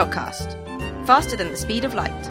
[0.00, 0.56] Jodcast,
[1.06, 2.30] faster than the speed of light.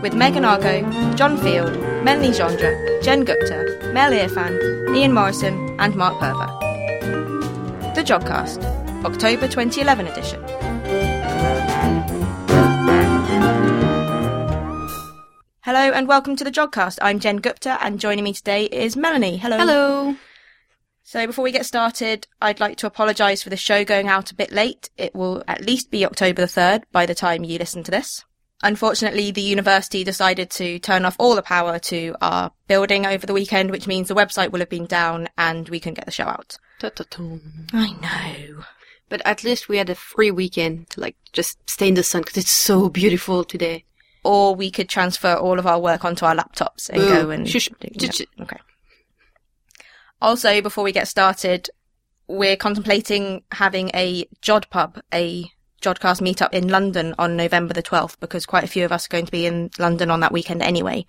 [0.00, 1.72] With Megan Argo, John Field,
[2.04, 6.46] Melanie Gendre, Jen Gupta, Mel Irfan, Ian Morison, and Mark Purver.
[7.96, 8.62] The Jodcast,
[9.04, 10.40] October 2011 edition.
[15.62, 16.98] Hello and welcome to the Jodcast.
[17.02, 19.36] I'm Jen Gupta, and joining me today is Melanie.
[19.36, 19.58] Hello.
[19.58, 20.16] Hello.
[21.04, 24.34] So before we get started, I'd like to apologise for the show going out a
[24.34, 24.88] bit late.
[24.96, 28.24] It will at least be October the 3rd by the time you listen to this.
[28.62, 33.32] Unfortunately, the university decided to turn off all the power to our building over the
[33.32, 36.26] weekend, which means the website will have been down and we couldn't get the show
[36.26, 36.56] out.
[37.72, 38.62] I know.
[39.08, 42.22] But at least we had a free weekend to like just stay in the sun
[42.22, 43.84] because it's so beautiful today.
[44.24, 47.08] Or we could transfer all of our work onto our laptops and Boo.
[47.08, 47.48] go and.
[47.48, 47.68] Shush.
[48.00, 48.22] Shush.
[48.40, 48.58] Okay.
[50.22, 51.68] Also, before we get started,
[52.28, 55.50] we're contemplating having a Jod pub, a
[55.82, 59.08] Jodcast meetup in London on November the 12th because quite a few of us are
[59.08, 61.04] going to be in London on that weekend anyway.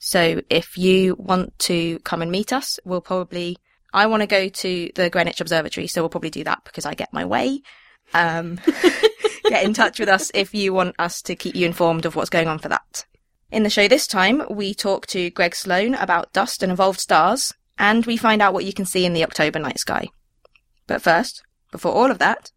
[0.00, 3.58] So if you want to come and meet us, we'll probably,
[3.94, 6.94] I want to go to the Greenwich Observatory, so we'll probably do that because I
[6.94, 7.62] get my way.
[8.12, 8.58] Um,
[9.44, 12.28] get in touch with us if you want us to keep you informed of what's
[12.28, 13.06] going on for that.
[13.52, 17.54] In the show this time, we talk to Greg Sloan about dust and evolved stars,
[17.78, 20.08] and we find out what you can see in the October night sky.
[20.86, 22.50] But first, before all of that,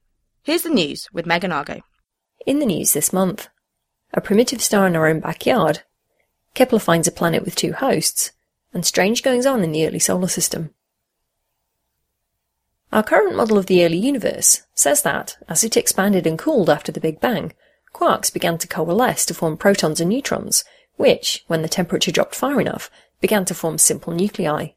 [0.43, 1.81] here's the news with Megan Argo.
[2.45, 3.49] In the news this month,
[4.13, 5.83] a primitive star in our own backyard,
[6.53, 8.31] Kepler finds a planet with two hosts,
[8.73, 10.73] and strange goings on in the early solar system.
[12.91, 16.91] Our current model of the early universe says that, as it expanded and cooled after
[16.91, 17.53] the Big Bang,
[17.93, 20.65] quarks began to coalesce to form protons and neutrons,
[20.97, 22.89] which, when the temperature dropped far enough,
[23.21, 24.69] began to form simple nuclei.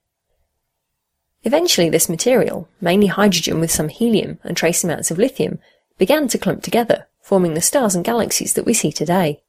[1.44, 5.58] Eventually this material, mainly hydrogen with some helium and trace amounts of lithium,
[5.98, 9.42] began to clump together, forming the stars and galaxies that we see today.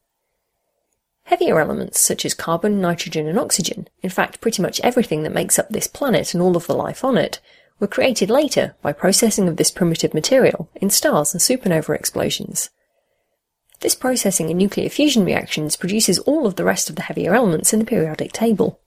[1.24, 5.58] Heavier elements such as carbon, nitrogen and oxygen, in fact pretty much everything that makes
[5.58, 7.40] up this planet and all of the life on it,
[7.80, 12.70] were created later by processing of this primitive material in stars and supernova explosions.
[13.80, 17.74] This processing in nuclear fusion reactions produces all of the rest of the heavier elements
[17.74, 18.80] in the periodic table.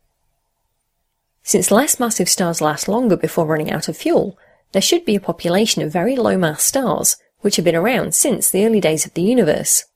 [1.48, 4.36] Since less massive stars last longer before running out of fuel,
[4.72, 8.50] there should be a population of very low mass stars which have been around since
[8.50, 9.86] the early days of the universe.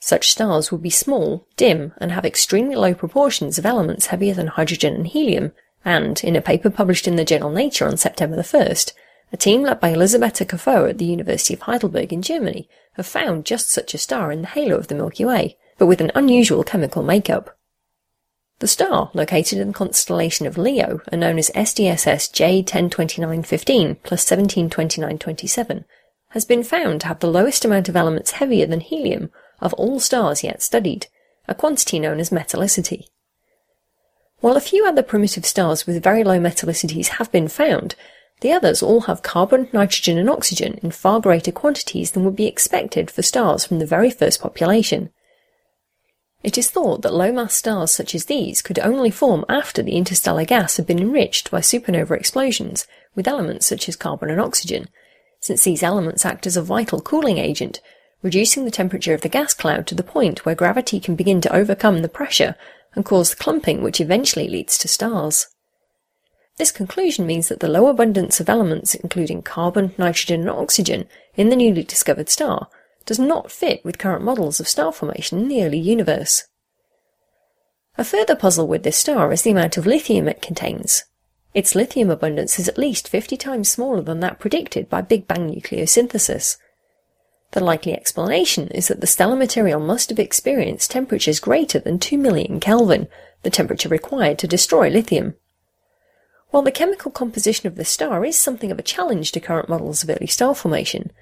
[0.00, 4.48] Such stars would be small, dim, and have extremely low proportions of elements heavier than
[4.48, 8.42] hydrogen and helium, and, in a paper published in the journal Nature on September the
[8.42, 8.92] 1st,
[9.32, 13.46] a team led by Elisabetta Caffau at the University of Heidelberg in Germany have found
[13.46, 16.62] just such a star in the halo of the Milky Way, but with an unusual
[16.62, 17.55] chemical makeup.
[18.58, 25.84] The star, located in the constellation of Leo and known as SDSS J102915 plus 172927,
[26.30, 29.30] has been found to have the lowest amount of elements heavier than helium
[29.60, 31.06] of all stars yet studied,
[31.46, 33.04] a quantity known as metallicity.
[34.40, 37.94] While a few other primitive stars with very low metallicities have been found,
[38.40, 42.46] the others all have carbon, nitrogen and oxygen in far greater quantities than would be
[42.46, 45.10] expected for stars from the very first population.
[46.42, 50.44] It is thought that low-mass stars such as these could only form after the interstellar
[50.44, 54.88] gas had been enriched by supernova explosions with elements such as carbon and oxygen,
[55.40, 57.80] since these elements act as a vital cooling agent,
[58.22, 61.54] reducing the temperature of the gas cloud to the point where gravity can begin to
[61.54, 62.54] overcome the pressure
[62.94, 65.48] and cause the clumping which eventually leads to stars.
[66.58, 71.50] This conclusion means that the low abundance of elements including carbon, nitrogen and oxygen in
[71.50, 72.68] the newly discovered star
[73.06, 76.46] does not fit with current models of star formation in the early universe.
[77.96, 81.04] A further puzzle with this star is the amount of lithium it contains.
[81.54, 85.50] Its lithium abundance is at least 50 times smaller than that predicted by Big Bang
[85.50, 86.58] nucleosynthesis.
[87.52, 92.18] The likely explanation is that the stellar material must have experienced temperatures greater than 2
[92.18, 93.08] million Kelvin,
[93.42, 95.36] the temperature required to destroy lithium.
[96.50, 100.02] While the chemical composition of the star is something of a challenge to current models
[100.02, 101.12] of early star formation,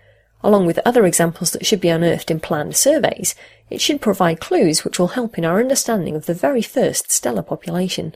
[0.45, 3.35] along with other examples that should be unearthed in planned surveys,
[3.71, 7.43] it should provide clues which will help in our understanding of the very first stellar
[7.43, 8.15] population.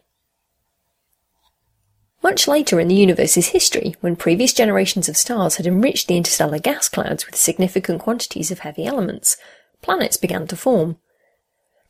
[2.23, 6.59] Much later in the universe's history, when previous generations of stars had enriched the interstellar
[6.59, 9.39] gas clouds with significant quantities of heavy elements,
[9.81, 10.99] planets began to form.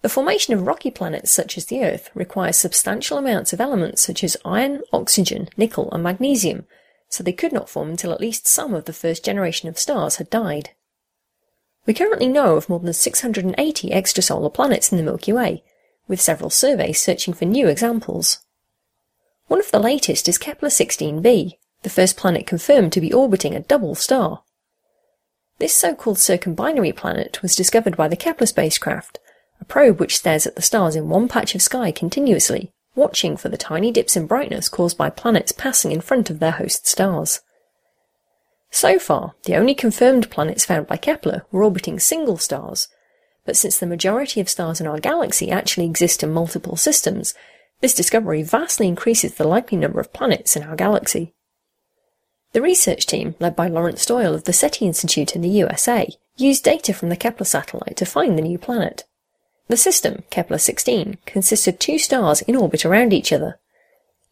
[0.03, 4.23] The formation of rocky planets such as the Earth requires substantial amounts of elements such
[4.23, 6.67] as iron, oxygen, nickel, and magnesium,
[7.09, 10.17] so they could not form until at least some of the first generation of stars
[10.17, 10.71] had died.
[11.87, 15.65] We currently know of more than 680 extrasolar planets in the Milky Way,
[16.07, 18.41] with several surveys searching for new examples.
[19.47, 23.61] One of the latest is Kepler 16b, the first planet confirmed to be orbiting a
[23.61, 24.43] double star.
[25.59, 29.19] This so-called circumbinary planet was discovered by the Kepler spacecraft,
[29.61, 33.49] a probe which stares at the stars in one patch of sky continuously, watching for
[33.49, 37.41] the tiny dips in brightness caused by planets passing in front of their host stars.
[38.71, 42.89] So far, the only confirmed planets found by Kepler were orbiting single stars,
[43.45, 47.35] but since the majority of stars in our galaxy actually exist in multiple systems,
[47.81, 51.35] this discovery vastly increases the likely number of planets in our galaxy.
[52.53, 56.65] The research team, led by Laurance Doyle of the SETI Institute in the USA, used
[56.65, 59.05] data from the Kepler satellite to find the new planet.
[59.69, 63.59] The system, Kepler 16, consists of two stars in orbit around each other.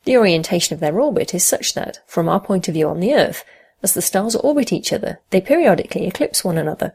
[0.05, 3.15] The orientation of their orbit is such that, from our point of view on the
[3.15, 3.45] Earth,
[3.83, 6.95] as the stars orbit each other, they periodically eclipse one another,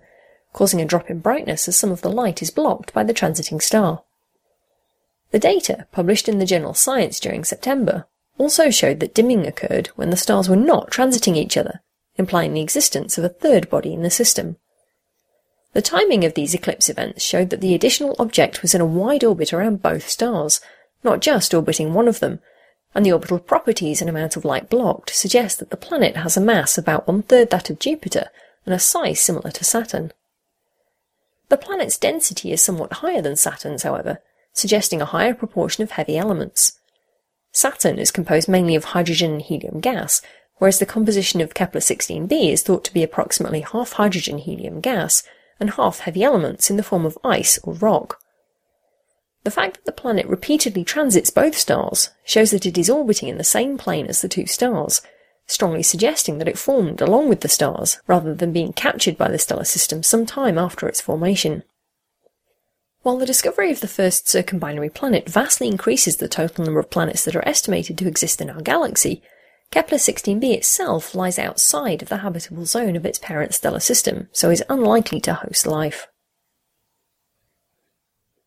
[0.54, 3.62] causing a drop in brightness as some of the light is blocked by the transiting
[3.62, 4.02] star.
[5.30, 10.10] The data, published in the journal Science during September, also showed that dimming occurred when
[10.10, 11.82] the stars were not transiting each other,
[12.16, 14.58] implying the existence of a third body in the system.
[15.74, 19.24] The timing of these eclipse events showed that the additional object was in a wide
[19.24, 20.60] orbit around both stars,
[21.04, 22.40] not just orbiting one of them,
[22.94, 26.42] and the orbital properties and amount of light blocked suggest that the planet has a
[26.42, 28.30] mass about one third that of Jupiter
[28.66, 30.12] and a size similar to Saturn.
[31.48, 34.20] The planet's density is somewhat higher than Saturn's, however,
[34.54, 36.80] suggesting a higher proportion of heavy elements.
[37.54, 40.22] Saturn is composed mainly of hydrogen and helium gas,
[40.58, 45.24] whereas the composition of Kepler 16b is thought to be approximately half hydrogen helium gas
[45.62, 48.20] and half heavy elements in the form of ice or rock.
[49.44, 53.38] The fact that the planet repeatedly transits both stars shows that it is orbiting in
[53.38, 55.02] the same plane as the two stars,
[55.48, 59.40] strongly suggesting that it formed along with the stars rather than being captured by the
[59.40, 61.64] stellar system some time after its formation.
[63.04, 67.26] While the discovery of the first circumbinary planet vastly increases the total number of planets
[67.26, 69.24] that are estimated to exist in our galaxy,
[69.72, 74.50] Kepler 16b itself lies outside of the habitable zone of its parent stellar system, so
[74.50, 76.08] is unlikely to host life.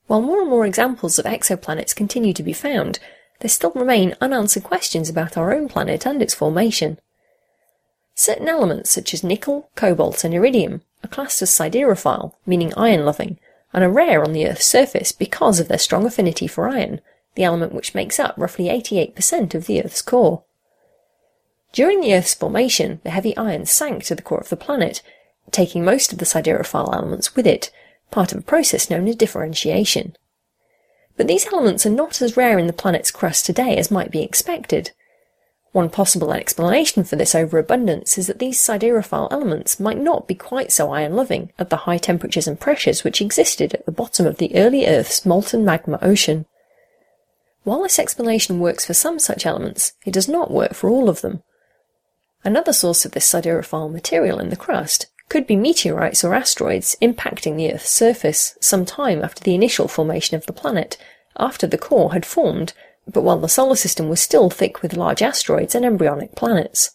[0.06, 2.98] While more and more examples of exoplanets continue to be found,
[3.40, 6.98] there still remain unanswered questions about our own planet and its formation.
[8.14, 13.38] Certain elements such as nickel, cobalt, and iridium are classed as siderophile, meaning iron-loving,
[13.72, 17.00] and are rare on the Earth's surface because of their strong affinity for iron,
[17.34, 20.44] the element which makes up roughly 88% of the Earth's core.
[21.74, 25.02] During the Earth's formation, the heavy iron sank to the core of the planet,
[25.50, 27.72] taking most of the siderophile elements with it,
[28.12, 30.16] part of a process known as differentiation.
[31.16, 34.22] But these elements are not as rare in the planet's crust today as might be
[34.22, 34.92] expected.
[35.72, 40.70] One possible explanation for this overabundance is that these siderophile elements might not be quite
[40.70, 44.54] so iron-loving at the high temperatures and pressures which existed at the bottom of the
[44.54, 46.46] early Earth's molten magma ocean.
[47.64, 51.20] While this explanation works for some such elements, it does not work for all of
[51.20, 51.42] them.
[52.44, 57.56] Another source of this siderophile material in the crust could be meteorites or asteroids impacting
[57.56, 60.98] the Earth's surface some time after the initial formation of the planet,
[61.38, 62.74] after the core had formed,
[63.10, 66.90] but while the solar system was still thick with large asteroids and embryonic planets.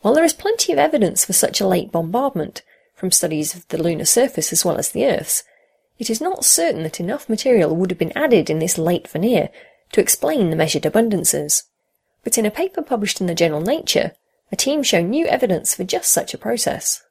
[0.00, 2.62] While there is plenty of evidence for such a late bombardment,
[2.94, 5.44] from studies of the lunar surface as well as the Earth's,
[5.98, 9.50] it is not certain that enough material would have been added in this late veneer
[9.92, 11.62] to explain the measured abundances.
[12.24, 14.12] But in a paper published in the journal Nature,
[14.52, 17.02] a team show new evidence for just such a process.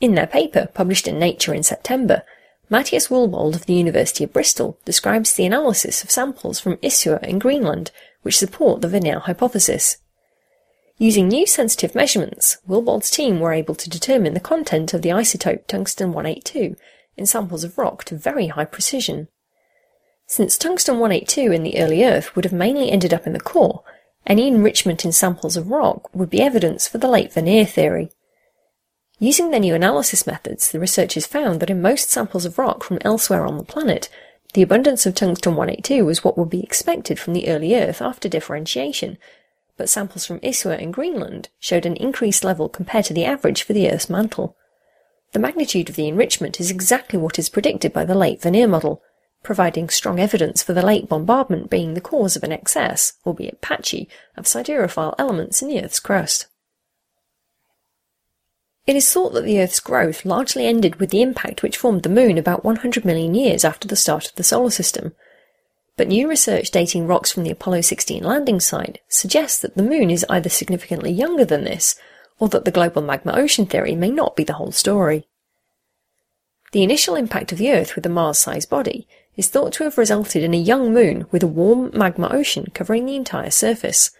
[0.00, 2.22] In their paper, published in Nature in September,
[2.68, 7.38] Matthias Willbold of the University of Bristol describes the analysis of samples from Isua in
[7.38, 9.98] Greenland which support the Veneer hypothesis.
[10.98, 15.66] Using new sensitive measurements, Willbold's team were able to determine the content of the isotope
[15.68, 16.76] tungsten-182
[17.16, 19.28] in samples of rock to very high precision.
[20.26, 23.84] Since tungsten-182 in the early Earth would have mainly ended up in the core,
[24.26, 28.10] any enrichment in samples of rock would be evidence for the late Veneer theory.
[29.18, 32.98] Using their new analysis methods, the researchers found that in most samples of rock from
[33.02, 34.10] elsewhere on the planet,
[34.52, 39.16] the abundance of tungsten-182 was what would be expected from the early Earth after differentiation,
[39.76, 43.72] but samples from Isua in Greenland showed an increased level compared to the average for
[43.72, 44.56] the Earth's mantle.
[45.32, 49.02] The magnitude of the enrichment is exactly what is predicted by the late Veneer model,
[49.42, 54.08] providing strong evidence for the late bombardment being the cause of an excess, albeit patchy,
[54.36, 56.46] of siderophile elements in the Earth's crust.
[58.86, 62.08] It is thought that the Earth's growth largely ended with the impact which formed the
[62.08, 65.12] Moon about 100 million years after the start of the solar system.
[65.96, 70.10] But new research dating rocks from the Apollo 16 landing site suggests that the Moon
[70.10, 71.96] is either significantly younger than this,
[72.38, 75.26] or that the global magma ocean theory may not be the whole story.
[76.72, 80.42] The initial impact of the Earth with a Mars-sized body is thought to have resulted
[80.42, 84.10] in a young moon with a warm magma ocean covering the entire surface.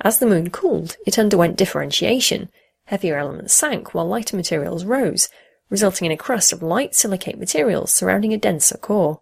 [0.00, 2.48] As the moon cooled, it underwent differentiation,
[2.90, 5.28] Heavier elements sank while lighter materials rose,
[5.68, 9.20] resulting in a crust of light silicate materials surrounding a denser core.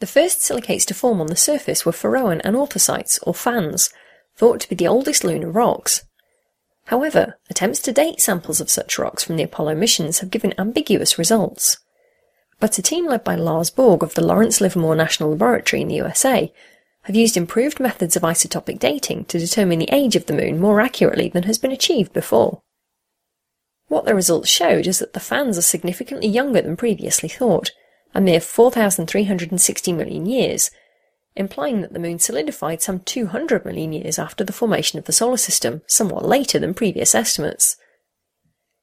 [0.00, 3.88] The first silicates to form on the surface were ferroan anorthosites, or fans,
[4.36, 6.04] thought to be the oldest lunar rocks.
[6.88, 11.18] However, attempts to date samples of such rocks from the Apollo missions have given ambiguous
[11.18, 11.78] results.
[12.60, 15.96] But a team led by Lars Borg of the Lawrence Livermore National Laboratory in the
[15.96, 16.52] USA
[17.02, 20.80] have used improved methods of isotopic dating to determine the age of the moon more
[20.80, 22.62] accurately than has been achieved before.
[23.86, 27.70] What the results showed is that the fans are significantly younger than previously thought,
[28.14, 30.70] a mere 4,360 million years,
[31.36, 35.36] implying that the moon solidified some 200 million years after the formation of the solar
[35.36, 37.76] system, somewhat later than previous estimates.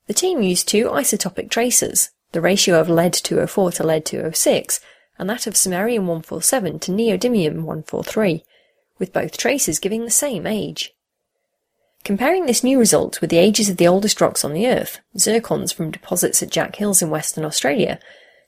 [0.08, 4.82] The team used two isotopic tracers, the ratio of lead 204 to lead 206,
[5.18, 8.44] and that of samarium 147 to neodymium 143,
[9.00, 10.92] with both traces giving the same age.
[12.04, 15.74] Comparing this new result with the ages of the oldest rocks on the Earth, zircons
[15.74, 18.00] from deposits at Jack Hills in Western Australia,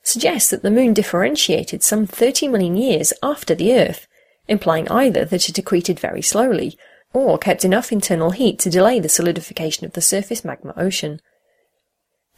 [0.02, 4.06] suggests that the Moon differentiated some 30 million years after the Earth,
[4.48, 6.78] implying either that it accreted very slowly,
[7.14, 11.20] or kept enough internal heat to delay the solidification of the surface magma ocean.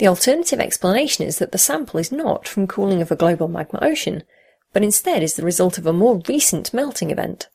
[0.00, 3.78] The alternative explanation is that the sample is not from cooling of a global magma
[3.82, 4.22] ocean,
[4.72, 7.48] but instead is the result of a more recent melting event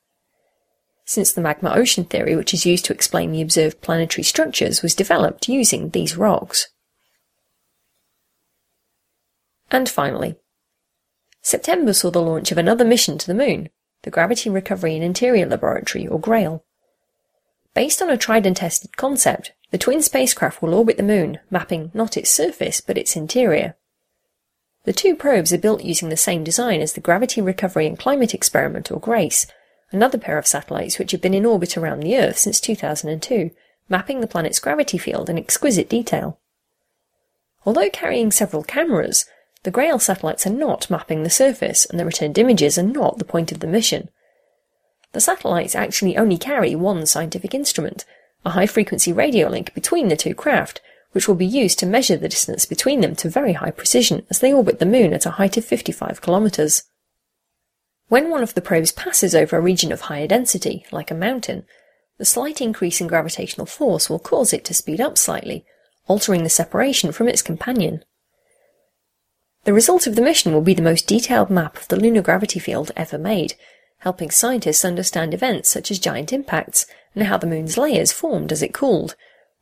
[1.06, 4.96] since the magma ocean theory, which is used to explain the observed planetary structures, was
[4.96, 6.70] developed using these rocks.
[9.70, 10.36] And finally,
[11.42, 13.70] September saw the launch of another mission to the Moon,
[14.02, 16.64] the Gravity Recovery and Interior Laboratory, or GRAIL.
[17.74, 21.92] Based on a tried and tested concept, the twin spacecraft will orbit the Moon, mapping
[21.94, 23.76] not its surface but its interior.
[24.86, 28.34] The two probes are built using the same design as the Gravity Recovery and Climate
[28.34, 29.48] Experiment, or GRACE,
[29.92, 33.52] another pair of satellites which have been in orbit around the Earth since 2002,
[33.90, 36.40] mapping the planet's gravity field in exquisite detail.
[37.66, 39.26] Although carrying several cameras,
[39.64, 43.26] the Grail satellites are not mapping the surface, and the returned images are not the
[43.26, 44.08] point of the mission.
[45.12, 48.06] The satellites actually only carry one scientific instrument,
[48.46, 50.80] a high frequency radio link between the two craft,
[51.12, 54.40] which will be used to measure the distance between them to very high precision as
[54.40, 56.84] they orbit the Moon at a height of 55 kilometres.
[58.08, 61.66] When one of the probes passes over a region of higher density, like a mountain,
[62.18, 65.66] the slight increase in gravitational force will cause it to speed up slightly,
[66.08, 68.04] altering the separation from its companion.
[69.64, 72.60] The result of the mission will be the most detailed map of the lunar gravity
[72.60, 73.56] field ever made,
[74.06, 76.86] helping scientists understand events such as giant impacts
[77.16, 79.16] and how the moon's layers formed as it cooled,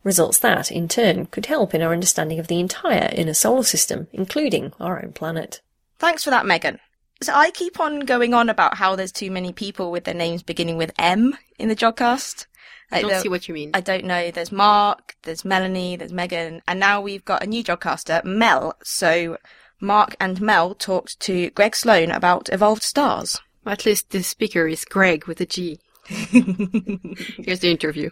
[0.03, 4.05] results that, in turn, could help in our understanding of the entire inner solar system,
[4.11, 5.61] including our own planet.
[5.97, 6.77] Thanks for that, Megan.
[7.21, 10.43] So I keep on going on about how there's too many people with their names
[10.43, 12.45] beginning with M in the Jodcast.
[12.91, 13.71] I don't see what you mean.
[13.73, 14.29] I don't know.
[14.29, 18.75] There's Mark, there's Melanie, there's Megan, and now we've got a new Jodcaster, Mel.
[18.83, 19.37] So
[19.79, 23.39] Mark and Mel talked to Greg Sloan about evolved stars.
[23.65, 25.79] At least the speaker is Greg with a G.
[26.07, 28.09] Here's the interview.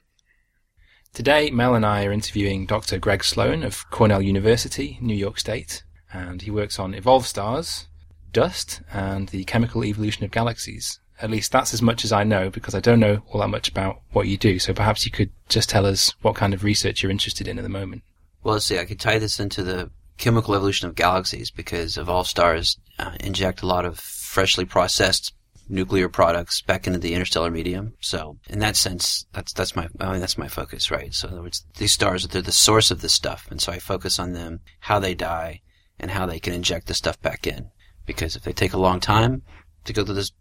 [1.13, 2.97] Today, Mel and I are interviewing Dr.
[2.97, 7.87] Greg Sloan of Cornell University, New York State, and he works on evolved stars,
[8.31, 11.01] dust and the chemical evolution of galaxies.
[11.21, 13.67] At least that's as much as I know because I don't know all that much
[13.67, 14.57] about what you do.
[14.57, 17.63] So perhaps you could just tell us what kind of research you're interested in at
[17.63, 18.03] the moment.
[18.41, 18.79] Well, let's see.
[18.79, 23.61] I could tie this into the chemical evolution of galaxies because evolved stars uh, inject
[23.61, 25.33] a lot of freshly processed
[25.71, 27.93] nuclear products back into the interstellar medium.
[27.99, 31.13] So in that sense, that's that's my I mean that's my focus, right?
[31.13, 33.79] So in other words, these stars they're the source of this stuff, and so I
[33.79, 35.61] focus on them, how they die,
[35.99, 37.71] and how they can inject the stuff back in
[38.05, 39.43] because if they take a long time
[39.85, 40.31] to go through this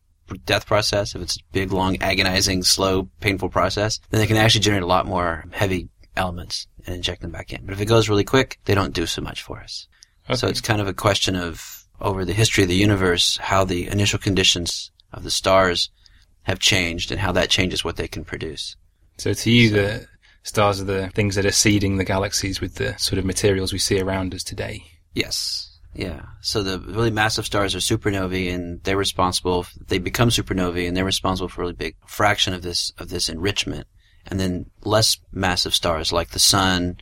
[0.45, 4.61] death process, if it's a big, long, agonizing, slow, painful process, then they can actually
[4.61, 7.65] generate a lot more heavy elements and inject them back in.
[7.65, 9.89] But if it goes really quick, they don't do so much for us.
[10.29, 10.37] Okay.
[10.37, 13.89] So it's kind of a question of over the history of the universe, how the
[13.89, 15.91] initial conditions of the stars
[16.43, 18.77] have changed and how that changes what they can produce.
[19.19, 20.07] So to you, so, the
[20.43, 23.79] stars are the things that are seeding the galaxies with the sort of materials we
[23.79, 24.83] see around us today.
[25.13, 25.79] Yes.
[25.95, 26.23] Yeah.
[26.41, 29.67] So the really massive stars are supernovae, and they're responsible.
[29.89, 33.29] They become supernovae, and they're responsible for a really big fraction of this of this
[33.29, 33.87] enrichment.
[34.27, 36.99] And then less massive stars, like the sun,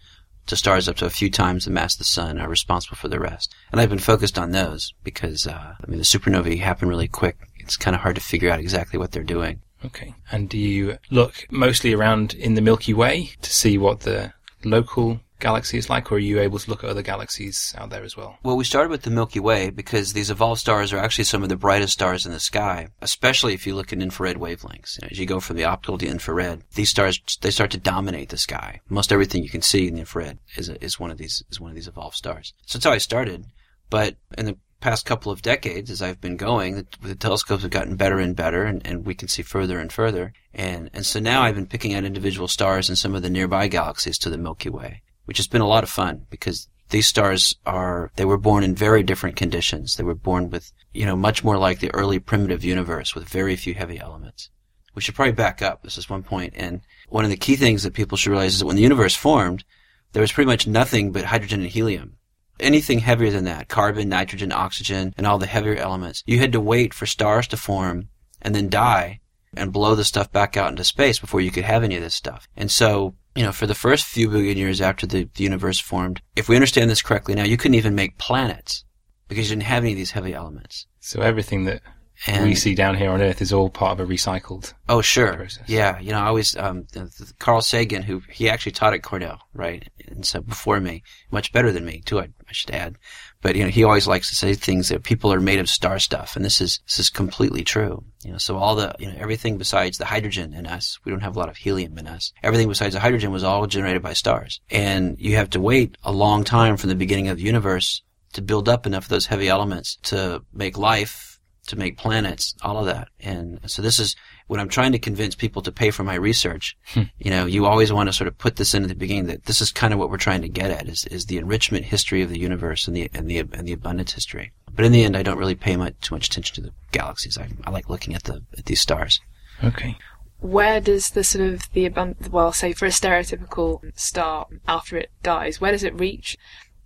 [0.46, 3.08] to stars up to a few times the mass of the sun, are responsible for
[3.08, 3.54] the rest.
[3.70, 7.36] And I've been focused on those because uh, I mean the supernovae happen really quick.
[7.68, 9.60] It's kind of hard to figure out exactly what they're doing.
[9.84, 10.14] Okay.
[10.32, 14.32] And do you look mostly around in the Milky Way to see what the
[14.64, 18.02] local galaxy is like, or are you able to look at other galaxies out there
[18.02, 18.38] as well?
[18.42, 21.50] Well, we started with the Milky Way because these evolved stars are actually some of
[21.50, 24.98] the brightest stars in the sky, especially if you look at infrared wavelengths.
[25.10, 28.38] As you go from the optical to infrared, these stars they start to dominate the
[28.38, 28.80] sky.
[28.88, 31.60] Most everything you can see in the infrared is a, is one of these is
[31.60, 32.54] one of these evolved stars.
[32.66, 33.44] So that's how I started.
[33.90, 37.70] But in the past couple of decades, as I've been going, the, the telescopes have
[37.70, 40.32] gotten better and better, and, and we can see further and further.
[40.54, 43.68] And and so now I've been picking out individual stars in some of the nearby
[43.68, 47.54] galaxies to the Milky Way, which has been a lot of fun because these stars
[47.66, 49.96] are they were born in very different conditions.
[49.96, 53.56] They were born with you know much more like the early primitive universe with very
[53.56, 54.50] few heavy elements.
[54.94, 55.82] We should probably back up.
[55.82, 58.60] This is one point, and one of the key things that people should realize is
[58.60, 59.64] that when the universe formed,
[60.12, 62.17] there was pretty much nothing but hydrogen and helium
[62.60, 66.60] anything heavier than that, carbon, nitrogen, oxygen, and all the heavier elements, you had to
[66.60, 68.08] wait for stars to form
[68.42, 69.20] and then die
[69.56, 72.14] and blow the stuff back out into space before you could have any of this
[72.14, 72.48] stuff.
[72.56, 76.20] And so, you know, for the first few billion years after the, the universe formed,
[76.36, 78.84] if we understand this correctly now, you couldn't even make planets
[79.28, 80.86] because you didn't have any of these heavy elements.
[81.00, 81.82] So everything that
[82.26, 84.72] And we see down here on Earth is all part of a recycled.
[84.88, 85.34] Oh, sure.
[85.34, 85.68] process.
[85.68, 85.98] Yeah.
[86.00, 89.40] You know, I always, um, the- the- Carl Sagan, who he actually taught at Cornell,
[89.54, 89.88] right?
[90.08, 92.96] And so before me, much better than me too, I, I should add.
[93.40, 96.00] But, you know, he always likes to say things that people are made of star
[96.00, 96.34] stuff.
[96.34, 98.02] And this is, this is completely true.
[98.24, 101.20] You know, so all the, you know, everything besides the hydrogen in us, we don't
[101.22, 102.32] have a lot of helium in us.
[102.42, 104.60] Everything besides the hydrogen was all generated by stars.
[104.70, 108.42] And you have to wait a long time from the beginning of the universe to
[108.42, 111.27] build up enough of those heavy elements to make life,
[111.68, 113.08] to make planets, all of that.
[113.20, 116.76] And so this is when I'm trying to convince people to pay for my research.
[116.88, 117.02] Hmm.
[117.18, 119.44] You know, you always want to sort of put this in at the beginning that
[119.44, 122.22] this is kind of what we're trying to get at is, is the enrichment history
[122.22, 124.52] of the universe and the, and the, and the abundance history.
[124.74, 127.38] But in the end, I don't really pay much, too much attention to the galaxies.
[127.38, 129.20] I, I like looking at the, at these stars.
[129.62, 129.96] Okay.
[130.40, 135.10] Where does the sort of the abund- well, say for a stereotypical star after it
[135.22, 136.36] dies, where does it reach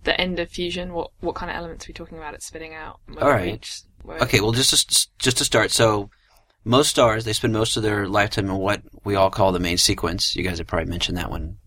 [0.03, 0.91] the end of fusion?
[0.93, 2.33] What what kind of elements are we talking about?
[2.33, 2.99] It's spitting out.
[3.21, 3.41] All right.
[3.41, 6.09] All it reach- Okay, well, just to, just to start, so
[6.63, 9.77] most stars they spend most of their lifetime in what we all call the main
[9.77, 10.35] sequence.
[10.35, 11.57] You guys have probably mentioned that one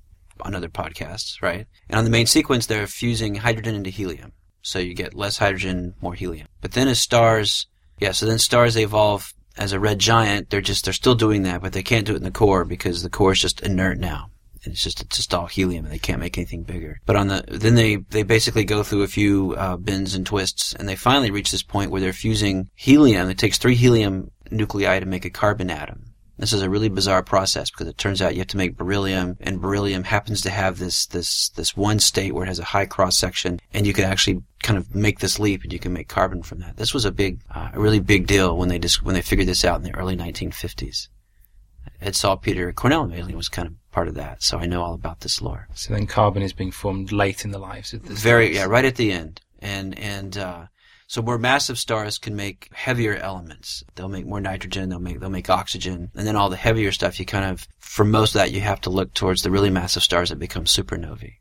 [0.41, 1.67] on other podcasts, right?
[1.89, 5.95] And on the main sequence, they're fusing hydrogen into helium, so you get less hydrogen,
[6.01, 6.49] more helium.
[6.61, 7.67] But then as stars,
[7.99, 10.51] yeah, so then stars they evolve as a red giant.
[10.51, 13.03] They're just they're still doing that, but they can't do it in the core because
[13.03, 14.31] the core is just inert now.
[14.73, 17.01] It's just it's just all helium, and they can't make anything bigger.
[17.07, 20.75] But on the then they they basically go through a few uh, bends and twists,
[20.75, 23.31] and they finally reach this point where they're fusing helium.
[23.31, 26.13] It takes three helium nuclei to make a carbon atom.
[26.39, 29.39] This is a really bizarre process because it turns out you have to make beryllium,
[29.41, 32.85] and beryllium happens to have this this this one state where it has a high
[32.85, 36.09] cross section, and you can actually kind of make this leap, and you can make
[36.09, 36.77] carbon from that.
[36.77, 39.49] This was a big, uh, a really big deal when they dis- when they figured
[39.49, 41.09] this out in the early 1950s.
[42.01, 44.95] Ed Salpeter at Cornell mainly was kind of part of that, so I know all
[44.95, 45.69] about this lore.
[45.75, 48.57] So then carbon is being formed late in the lives of the Very, stars.
[48.57, 50.67] yeah, right at the end, and and uh,
[51.07, 53.85] so more massive stars can make heavier elements.
[53.95, 54.89] They'll make more nitrogen.
[54.89, 57.19] They'll make they'll make oxygen, and then all the heavier stuff.
[57.19, 60.03] You kind of for most of that you have to look towards the really massive
[60.03, 61.35] stars that become supernovae.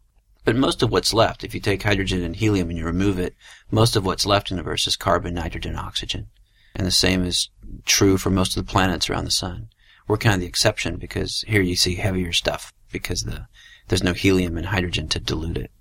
[0.45, 3.33] But most of what's left, if you take hydrogen and helium and you remove it,
[3.71, 6.27] most of what's left in the universe is carbon, nitrogen, oxygen,
[6.75, 7.49] and the same is
[7.83, 9.69] true for most of the planets around the sun.
[10.07, 13.47] We're kind of the exception because here you see heavier stuff because the
[13.87, 15.71] there's no helium and hydrogen to dilute it,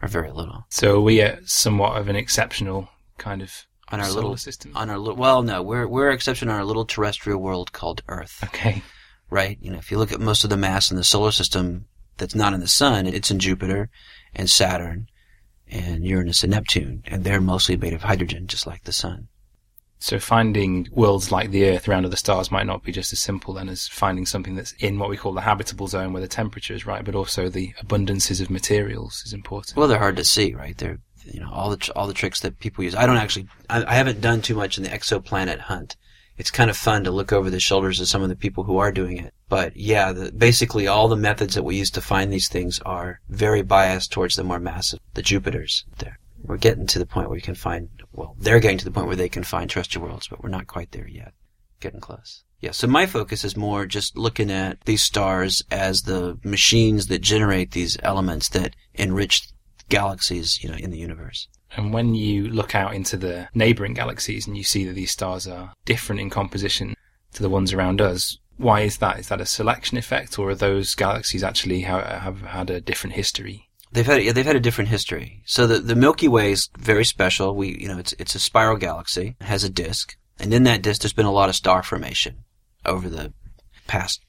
[0.00, 0.64] or very little.
[0.68, 4.72] So we are somewhat of an exceptional kind of on our solar little system.
[4.74, 8.02] on our little well no we're we're an exception on our little terrestrial world called
[8.08, 8.82] earth okay.
[9.30, 11.86] right you know if you look at most of the mass in the solar system
[12.16, 13.90] that's not in the sun it's in jupiter
[14.34, 15.06] and saturn
[15.70, 19.28] and uranus and neptune and they're mostly made of hydrogen just like the sun
[20.02, 23.54] So finding worlds like the Earth around other stars might not be just as simple
[23.54, 26.74] then as finding something that's in what we call the habitable zone where the temperature
[26.74, 29.76] is right, but also the abundances of materials is important.
[29.76, 32.40] well they're hard to see right they're you know all the tr- all the tricks
[32.40, 35.60] that people use i don't actually I, I haven't done too much in the exoplanet
[35.60, 35.96] hunt
[36.36, 38.78] it's kind of fun to look over the shoulders of some of the people who
[38.78, 39.34] are doing it.
[39.48, 43.20] But yeah, the, basically all the methods that we use to find these things are
[43.28, 45.84] very biased towards the more massive, the Jupiters.
[45.98, 47.88] There, we're getting to the point where you can find.
[48.12, 50.66] Well, they're getting to the point where they can find terrestrial worlds, but we're not
[50.66, 51.32] quite there yet.
[51.80, 52.44] Getting close.
[52.60, 52.70] Yeah.
[52.70, 57.72] So my focus is more just looking at these stars as the machines that generate
[57.72, 59.48] these elements that enrich
[59.88, 61.48] galaxies, you know, in the universe.
[61.76, 65.48] And when you look out into the neighboring galaxies and you see that these stars
[65.48, 66.94] are different in composition
[67.32, 69.18] to the ones around us, why is that?
[69.18, 73.16] Is that a selection effect, or are those galaxies actually ha- have had a different
[73.16, 73.68] history?
[73.92, 75.42] They've had yeah, they've had a different history.
[75.44, 77.54] So the the Milky Way is very special.
[77.54, 79.36] We you know it's it's a spiral galaxy.
[79.40, 82.44] It has a disk, and in that disk there's been a lot of star formation
[82.84, 83.32] over the
[83.86, 84.22] past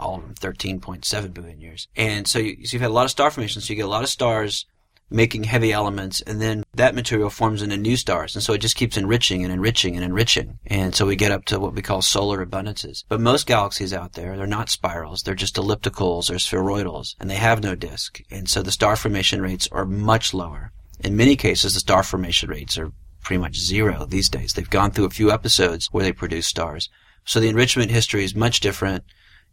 [0.00, 1.88] all of them 13.7 billion years.
[1.94, 3.88] And so, you, so you've had a lot of star formation, So you get a
[3.88, 4.66] lot of stars
[5.10, 8.34] making heavy elements, and then that material forms into new stars.
[8.34, 10.58] And so it just keeps enriching and enriching and enriching.
[10.66, 13.04] And so we get up to what we call solar abundances.
[13.08, 15.22] But most galaxies out there, they're not spirals.
[15.22, 18.22] They're just ellipticals or spheroidals, and they have no disk.
[18.30, 20.72] And so the star formation rates are much lower.
[21.00, 22.92] In many cases, the star formation rates are
[23.22, 24.52] pretty much zero these days.
[24.52, 26.88] They've gone through a few episodes where they produce stars.
[27.24, 29.04] So the enrichment history is much different.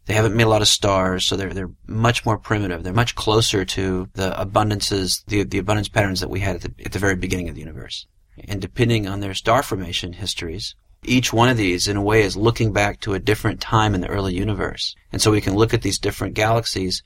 [0.08, 2.84] They haven't made a lot of stars, so they're they're much more primitive.
[2.84, 6.86] They're much closer to the abundances, the the abundance patterns that we had at the,
[6.86, 8.08] at the very beginning of the universe.
[8.48, 12.38] And depending on their star formation histories, each one of these, in a way, is
[12.38, 14.96] looking back to a different time in the early universe.
[15.12, 17.04] And so we can look at these different galaxies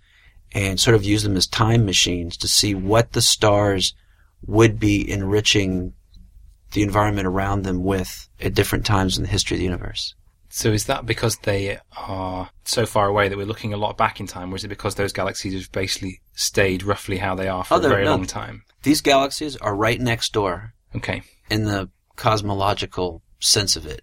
[0.51, 3.95] and sort of use them as time machines to see what the stars
[4.45, 5.93] would be enriching
[6.73, 10.15] the environment around them with at different times in the history of the universe.
[10.53, 14.19] So is that because they are so far away that we're looking a lot back
[14.19, 17.63] in time, or is it because those galaxies have basically stayed roughly how they are
[17.63, 18.11] for Oh, a very no.
[18.11, 18.63] long time?
[18.83, 21.21] These galaxies are right next door Okay.
[21.49, 24.01] in the cosmological sense of it.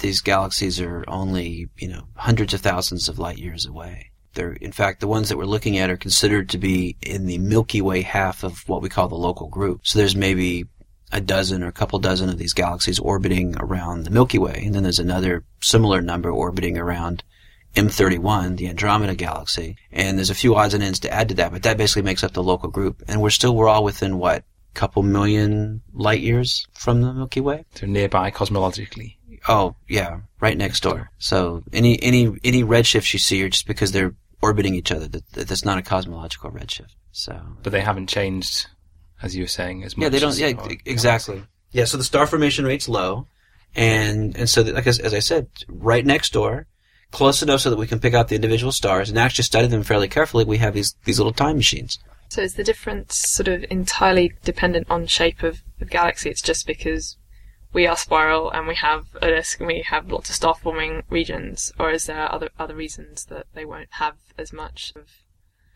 [0.00, 4.10] These galaxies are only, you know, hundreds of thousands of light years away.
[4.34, 7.38] They're, in fact, the ones that we're looking at are considered to be in the
[7.38, 9.80] Milky Way half of what we call the local group.
[9.84, 10.66] So there's maybe
[11.12, 14.74] a dozen or a couple dozen of these galaxies orbiting around the Milky Way, and
[14.74, 17.22] then there's another similar number orbiting around
[17.76, 21.52] M31, the Andromeda galaxy, and there's a few odds and ends to add to that,
[21.52, 23.02] but that basically makes up the local group.
[23.08, 24.44] And we're still, we're all within what,
[24.74, 27.64] couple million light years from the Milky Way?
[27.74, 29.16] So nearby cosmologically.
[29.48, 31.10] Oh, yeah, right next door.
[31.18, 35.08] So any any any redshifts you see are just because they're orbiting each other.
[35.08, 36.94] That, that- that's not a cosmological redshift.
[37.12, 38.66] So But they haven't changed,
[39.22, 40.02] as you were saying, as much.
[40.02, 40.30] yeah, they don't.
[40.30, 41.42] as Yeah, our exactly.
[41.72, 43.26] Yeah, so the star formation rate's low,
[43.74, 46.66] and and so that, like as, as I said, right next door,
[47.10, 49.82] close enough so that we can pick out the individual stars and actually study them
[49.82, 50.44] fairly carefully.
[50.44, 51.98] We have these these little time machines.
[52.28, 56.30] So is the difference sort of entirely dependent on shape of the galaxy?
[56.30, 57.16] It's just because
[57.72, 61.02] we are spiral and we have a disk and we have lots of star forming
[61.10, 65.08] regions, or is there other other reasons that they won't have as much of?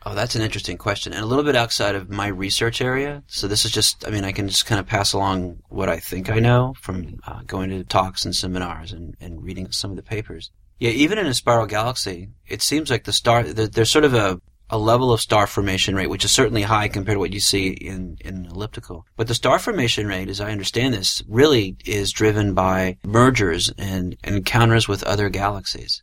[0.06, 3.22] Oh, that's an interesting question, and a little bit outside of my research area.
[3.26, 5.98] So this is just, I mean, I can just kind of pass along what I
[5.98, 9.96] think I know from uh, going to talks and seminars and, and reading some of
[9.96, 10.50] the papers.
[10.78, 14.12] Yeah, even in a spiral galaxy, it seems like the star, there- there's sort of
[14.12, 14.38] a,
[14.68, 17.68] a level of star formation rate, which is certainly high compared to what you see
[17.68, 19.06] in, in elliptical.
[19.16, 24.16] But the star formation rate, as I understand this, really is driven by mergers and
[24.24, 26.02] encounters with other galaxies.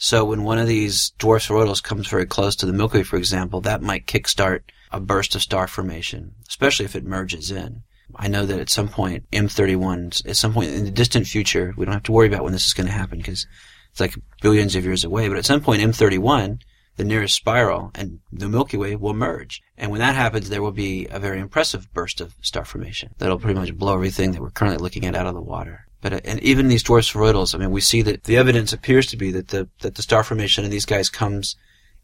[0.00, 3.16] So when one of these dwarf spheroidals comes very close to the Milky Way, for
[3.16, 4.60] example, that might kickstart
[4.92, 7.82] a burst of star formation, especially if it merges in.
[8.14, 11.84] I know that at some point, M31, at some point in the distant future, we
[11.84, 13.46] don't have to worry about when this is going to happen because
[13.90, 16.60] it's like billions of years away, but at some point, M31,
[16.94, 19.60] the nearest spiral, and the Milky Way will merge.
[19.76, 23.40] And when that happens, there will be a very impressive burst of star formation that'll
[23.40, 25.87] pretty much blow everything that we're currently looking at out of the water.
[26.00, 29.06] But uh, and even these dwarf spheroidals, I mean, we see that the evidence appears
[29.06, 31.56] to be that the that the star formation in these guys comes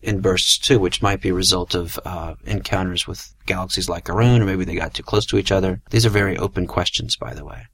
[0.03, 4.21] in bursts too, which might be a result of uh, encounters with galaxies like our
[4.21, 5.81] own, or maybe they got too close to each other.
[5.91, 7.67] These are very open questions, by the way.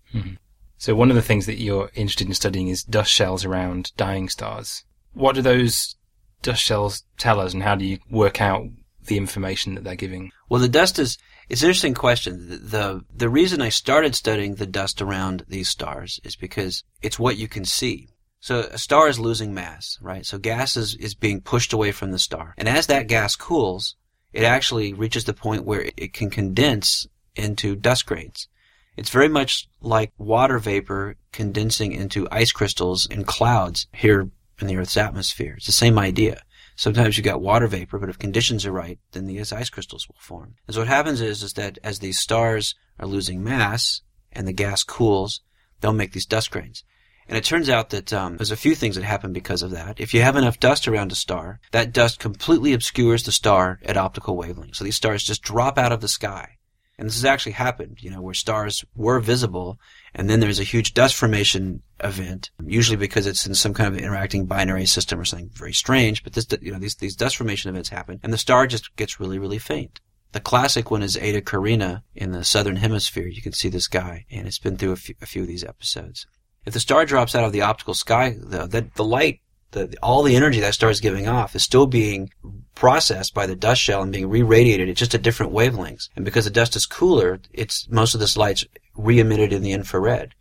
[0.76, 4.28] So one of the things that you're interested in studying is dust shells around dying
[4.28, 4.84] stars.
[5.12, 5.96] What do those
[6.42, 8.66] dust shells tell us, and how do you work out
[9.10, 10.32] the information that they're giving?
[10.48, 11.18] Well, the dust is,
[11.50, 12.48] it's an interesting question.
[12.48, 17.36] The, the, reason I started studying the dust around these stars is because it's what
[17.36, 18.08] you can see.
[18.38, 20.24] So a star is losing mass, right?
[20.24, 22.54] So gas is, is being pushed away from the star.
[22.56, 23.96] And as that gas cools,
[24.32, 28.48] it actually reaches the point where it can condense into dust grains.
[28.96, 34.76] It's very much like water vapor condensing into ice crystals in clouds here in the
[34.76, 35.54] Earth's atmosphere.
[35.56, 36.42] It's the same idea.
[36.80, 40.16] Sometimes you got water vapor, but if conditions are right, then these ice crystals will
[40.18, 40.54] form.
[40.66, 44.00] And so what happens is, is that as these stars are losing mass
[44.32, 45.42] and the gas cools,
[45.82, 46.82] they'll make these dust grains.
[47.28, 50.00] And it turns out that um, there's a few things that happen because of that.
[50.00, 53.98] If you have enough dust around a star, that dust completely obscures the star at
[53.98, 54.76] optical wavelengths.
[54.76, 56.56] So these stars just drop out of the sky.
[56.96, 59.78] And this has actually happened, you know, where stars were visible
[60.14, 64.00] and then there's a huge dust formation event, usually because it's in some kind of
[64.00, 67.68] interacting binary system or something very strange, but this, you know, these, these dust formation
[67.68, 70.00] events happen and the star just gets really, really faint.
[70.32, 73.26] The classic one is Eta Carina in the southern hemisphere.
[73.26, 75.64] You can see this guy and it's been through a few, a few of these
[75.64, 76.26] episodes.
[76.64, 79.40] If the star drops out of the optical sky, though, that the light,
[79.72, 82.30] the, all the energy that star is giving off is still being
[82.74, 86.08] processed by the dust shell and being re-radiated at just at different wavelengths.
[86.16, 88.64] And because the dust is cooler, it's most of this light's
[89.00, 90.34] re-emitted in the infrared.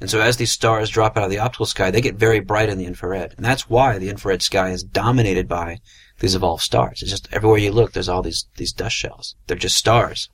[0.00, 2.68] And so as these stars drop out of the optical sky, they get very bright
[2.68, 3.34] in the infrared.
[3.36, 5.78] And that's why the infrared sky is dominated by
[6.18, 7.02] these evolved stars.
[7.02, 9.36] It's just everywhere you look, there's all these, these dust shells.
[9.46, 10.28] They're just stars.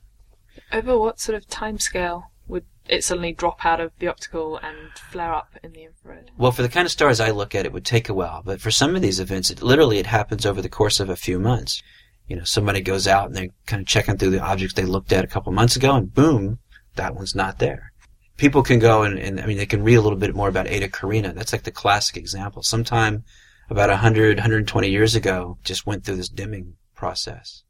[0.71, 4.75] Over what sort of timescale would it suddenly drop out of the optical and
[5.11, 6.31] flare up in the infrared?
[6.35, 8.41] Well, for the kind of stars I look at, it would take a while.
[8.43, 11.15] But for some of these events, it literally it happens over the course of a
[11.15, 11.83] few months.
[12.27, 15.11] You know, somebody goes out and they're kind of checking through the objects they looked
[15.11, 16.57] at a couple months ago, and boom,
[16.95, 17.91] that one's not there.
[18.37, 20.67] People can go and, and I mean, they can read a little bit more about
[20.67, 21.33] Eta Carina.
[21.33, 22.63] That's like the classic example.
[22.63, 23.23] Sometime
[23.69, 27.63] about 100, 120 years ago, just went through this dimming process.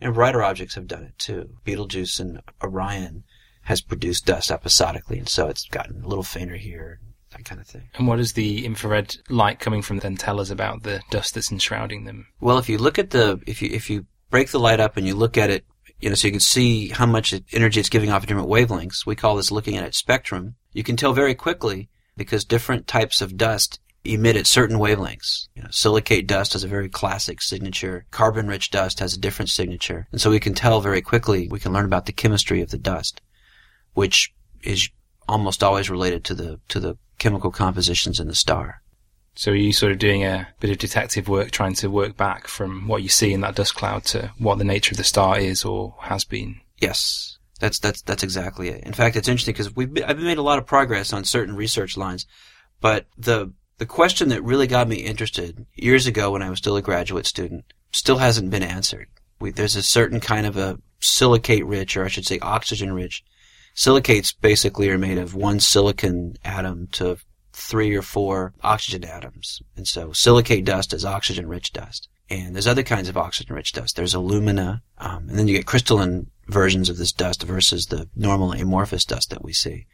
[0.00, 1.50] And brighter objects have done it too.
[1.64, 3.24] Betelgeuse and Orion
[3.62, 7.00] has produced dust episodically, and so it's gotten a little fainter here,
[7.32, 7.88] that kind of thing.
[7.94, 11.52] And what does the infrared light coming from them tell us about the dust that's
[11.52, 12.28] enshrouding them?
[12.40, 15.06] Well, if you look at the if you if you break the light up and
[15.06, 15.64] you look at it,
[16.00, 19.04] you know, so you can see how much energy it's giving off at different wavelengths.
[19.04, 20.54] We call this looking at its spectrum.
[20.72, 25.48] You can tell very quickly because different types of dust emit at certain wavelengths.
[25.54, 28.06] You know, silicate dust has a very classic signature.
[28.10, 30.06] Carbon-rich dust has a different signature.
[30.12, 32.78] And so we can tell very quickly, we can learn about the chemistry of the
[32.78, 33.20] dust,
[33.94, 34.32] which
[34.62, 34.88] is
[35.28, 38.82] almost always related to the, to the chemical compositions in the star.
[39.38, 42.48] So are you sort of doing a bit of detective work, trying to work back
[42.48, 45.38] from what you see in that dust cloud to what the nature of the star
[45.38, 46.60] is or has been?
[46.78, 47.38] Yes.
[47.60, 48.82] That's, that's, that's exactly it.
[48.82, 51.54] In fact, it's interesting because we've been, I've made a lot of progress on certain
[51.54, 52.26] research lines,
[52.80, 56.76] but the, the question that really got me interested years ago when I was still
[56.76, 59.06] a graduate student still hasn't been answered.
[59.38, 63.22] We, there's a certain kind of a silicate rich, or I should say oxygen rich.
[63.74, 67.18] Silicates basically are made of one silicon atom to
[67.58, 69.60] three or four oxygen atoms.
[69.76, 72.08] And so silicate dust is oxygen rich dust.
[72.30, 73.96] And there's other kinds of oxygen rich dust.
[73.96, 78.52] There's alumina, um, and then you get crystalline versions of this dust versus the normal
[78.52, 79.86] amorphous dust that we see.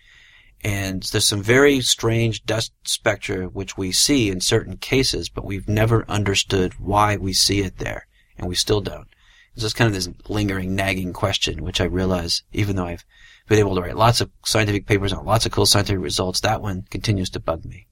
[0.62, 5.68] And there's some very strange dust spectra which we see in certain cases, but we've
[5.68, 9.08] never understood why we see it there, and we still don't.
[9.54, 13.04] It's just kind of this lingering, nagging question, which I realize, even though I've
[13.48, 16.62] been able to write lots of scientific papers on lots of cool scientific results, that
[16.62, 17.86] one continues to bug me.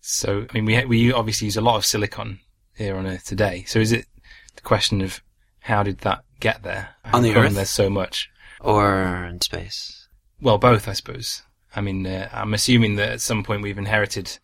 [0.00, 2.40] So, I mean, we we obviously use a lot of silicon
[2.76, 3.64] here on Earth today.
[3.66, 4.06] So, is it
[4.56, 5.22] the question of
[5.60, 6.90] how did that get there?
[7.04, 7.54] How On the Earth?
[7.54, 8.28] there's so much.
[8.60, 10.08] Or in space.
[10.40, 11.42] Well, both, I suppose.
[11.74, 14.38] I mean, uh, I'm assuming that at some point we've inherited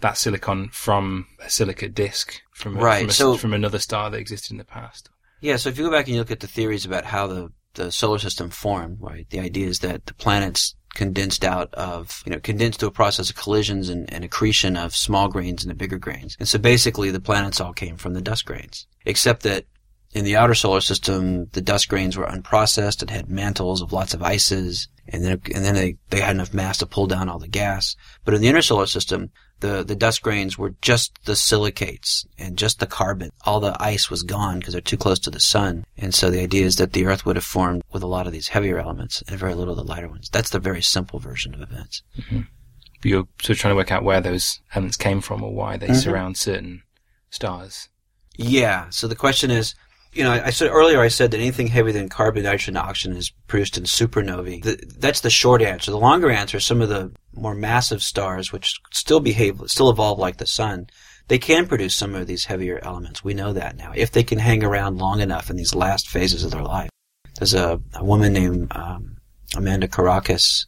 [0.00, 4.10] that silicon from a silicate disk from a, Right, from, a- so- from another star
[4.10, 5.08] that existed in the past.
[5.40, 7.52] Yeah, so if you go back and you look at the theories about how the,
[7.74, 12.32] the solar system formed, right, the idea is that the planets condensed out of, you
[12.32, 15.98] know, condensed through a process of collisions and, and accretion of small grains into bigger
[15.98, 16.36] grains.
[16.38, 18.86] And so basically the planets all came from the dust grains.
[19.06, 19.64] Except that
[20.12, 24.12] in the outer solar system, the dust grains were unprocessed and had mantles of lots
[24.14, 27.38] of ices, and then and then they, they had enough mass to pull down all
[27.38, 27.96] the gas.
[28.24, 32.58] But in the inner solar system, the the dust grains were just the silicates and
[32.58, 33.30] just the carbon.
[33.46, 36.40] All the ice was gone because they're too close to the sun, and so the
[36.42, 39.22] idea is that the Earth would have formed with a lot of these heavier elements
[39.26, 40.28] and very little of the lighter ones.
[40.30, 42.02] That's the very simple version of events.
[42.28, 45.76] But you're sort of trying to work out where those elements came from or why
[45.76, 45.96] they Mhm.
[46.02, 46.82] surround certain
[47.30, 47.88] stars.
[48.36, 48.90] Yeah.
[48.90, 49.74] So the question is,
[50.12, 53.30] you know, I, said earlier, I said that anything heavier than carbon, nitrogen, oxygen is
[53.46, 54.62] produced in supernovae.
[54.62, 55.90] The, that's the short answer.
[55.90, 60.36] The longer answer, some of the more massive stars, which still behave, still evolve like
[60.36, 60.88] the sun,
[61.28, 63.24] they can produce some of these heavier elements.
[63.24, 66.44] We know that now, if they can hang around long enough in these last phases
[66.44, 66.90] of their life.
[67.38, 69.16] There's a, a woman named um,
[69.56, 70.66] Amanda Karakas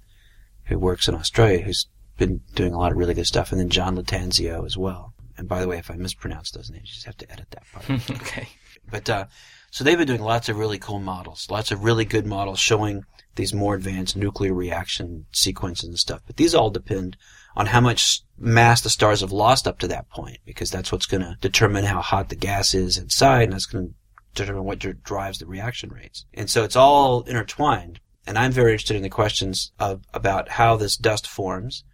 [0.65, 3.69] who works in Australia who's been doing a lot of really good stuff, and then
[3.69, 5.14] John Lattanzio as well.
[5.37, 7.65] And by the way, if I mispronounce those names, you just have to edit that
[7.73, 8.11] part.
[8.11, 8.49] okay.
[8.91, 9.27] But uh,
[9.71, 13.05] so they've been doing lots of really cool models, lots of really good models showing
[13.35, 16.21] these more advanced nuclear reaction sequences and stuff.
[16.27, 17.17] But these all depend
[17.57, 21.07] on how much mass the stars have lost up to that point, because that's what's
[21.07, 23.95] going to determine how hot the gas is inside, and that's going to
[24.35, 26.25] determine what drives the reaction rates.
[26.35, 28.01] And so it's all intertwined.
[28.27, 31.85] And I'm very interested in the questions of about how this dust forms,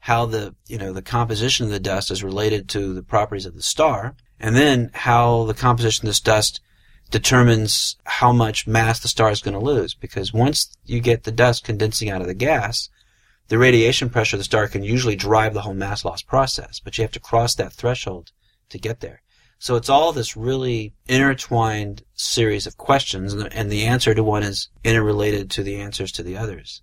[0.00, 3.54] how the you know the composition of the dust is related to the properties of
[3.54, 6.60] the star, and then how the composition of this dust
[7.10, 9.94] determines how much mass the star is going to lose.
[9.94, 12.88] Because once you get the dust condensing out of the gas,
[13.48, 16.96] the radiation pressure of the star can usually drive the whole mass loss process, but
[16.96, 18.30] you have to cross that threshold
[18.68, 19.22] to get there.
[19.58, 24.70] So it's all this really intertwined series of questions, and the, answer to one is
[24.84, 26.80] interrelated to the answers to the others.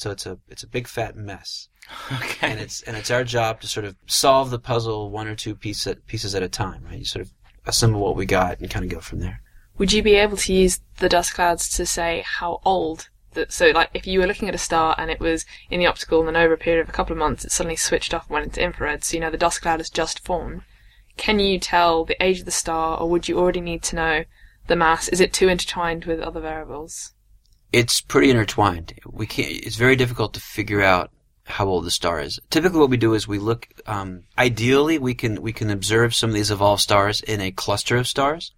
[0.00, 1.68] So it's a it's a big fat mess
[2.12, 2.48] Okay.
[2.50, 5.54] and it's and it's our job to sort of solve the puzzle one or two
[5.54, 6.98] piece at, pieces at a time, right?
[6.98, 7.32] You sort of
[7.66, 9.40] assemble what we got and kind of go from there.
[9.78, 13.68] Would you be able to use the dust clouds to say how old that so
[13.68, 16.28] like if you were looking at a star and it was in the optical and
[16.28, 18.46] then over a period of a couple of months it suddenly switched off and went
[18.46, 20.62] into infrared, so you know the dust cloud has just formed.
[21.16, 24.24] Can you tell the age of the star, or would you already need to know
[24.66, 25.08] the mass?
[25.08, 27.12] Is it too intertwined with other variables?
[27.76, 28.94] It's pretty intertwined.
[29.04, 29.50] We can't.
[29.50, 31.10] It's very difficult to figure out
[31.44, 32.40] how old the star is.
[32.48, 33.68] Typically, what we do is we look.
[33.84, 37.98] Um, ideally, we can we can observe some of these evolved stars in a cluster
[37.98, 38.52] of stars.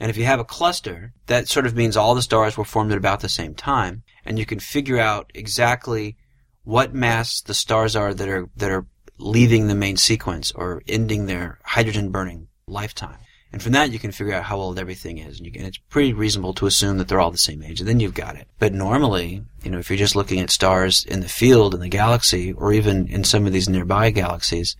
[0.00, 2.92] And if you have a cluster, that sort of means all the stars were formed
[2.92, 6.16] at about the same time, and you can figure out exactly
[6.62, 8.86] what mass the stars are that are that are
[9.18, 13.18] leaving the main sequence or ending their hydrogen burning lifetime.
[13.54, 15.36] And from that, you can figure out how old everything is.
[15.36, 17.78] And, you can, it's pretty reasonable to assume that they're all the same age.
[17.78, 18.48] And then you've got it.
[18.58, 21.88] But normally, you know, if you're just looking at stars in the field, in the
[21.88, 24.74] galaxy, or even in some of these nearby galaxies,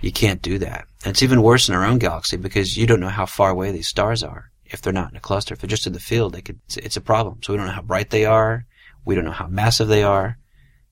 [0.00, 0.88] you can't do that.
[1.04, 3.70] And it's even worse in our own galaxy because you don't know how far away
[3.70, 5.54] these stars are if they're not in a cluster.
[5.54, 7.38] If they're just in the field, they could, it's, a problem.
[7.44, 8.66] So we don't know how bright they are.
[9.04, 10.38] We don't know how massive they are.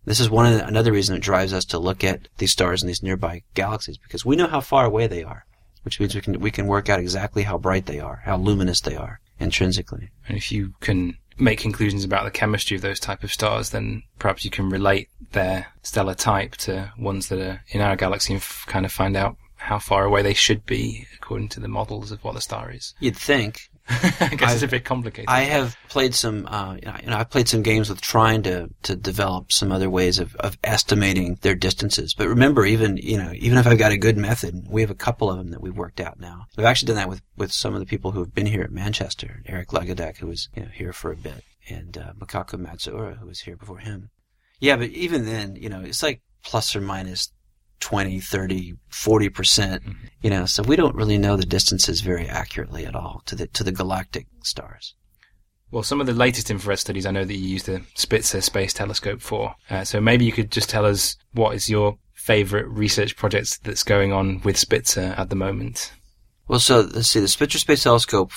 [0.04, 2.86] This is one the, another reason that drives us to look at these stars in
[2.86, 5.44] these nearby galaxies because we know how far away they are
[5.86, 8.80] which means we can we can work out exactly how bright they are, how luminous
[8.80, 10.10] they are intrinsically.
[10.28, 14.02] And if you can make conclusions about the chemistry of those type of stars, then
[14.18, 18.42] perhaps you can relate their stellar type to ones that are in our galaxy and
[18.42, 22.10] f- kind of find out how far away they should be according to the models
[22.10, 22.94] of what the star is.
[22.98, 23.70] You'd think,
[24.20, 25.28] I guess it's a bit complicated.
[25.28, 28.96] I have played some, uh, you know, I've played some games with trying to, to
[28.96, 32.12] develop some other ways of, of estimating their distances.
[32.12, 34.96] But remember, even, you know, even if I've got a good method, we have a
[34.96, 36.46] couple of them that we've worked out now.
[36.56, 38.72] We've actually done that with, with some of the people who have been here at
[38.72, 39.42] Manchester.
[39.46, 43.26] Eric Lagadec, who was, you know, here for a bit, and, uh, Mikako Matsuura, who
[43.26, 44.10] was here before him.
[44.58, 47.32] Yeah, but even then, you know, it's like plus or minus
[47.80, 49.84] 20, 30, 40 percent.
[49.84, 49.96] Mhm.
[50.22, 53.46] You know, so we don't really know the distances very accurately at all to the
[53.48, 54.94] to the galactic stars.
[55.70, 58.72] Well, some of the latest infrared studies I know that you use the Spitzer Space
[58.72, 59.56] Telescope for.
[59.68, 63.82] Uh, so maybe you could just tell us what is your favorite research project that's
[63.82, 65.92] going on with Spitzer at the moment.
[66.48, 67.20] Well, so let's see.
[67.20, 68.30] The Spitzer Space Telescope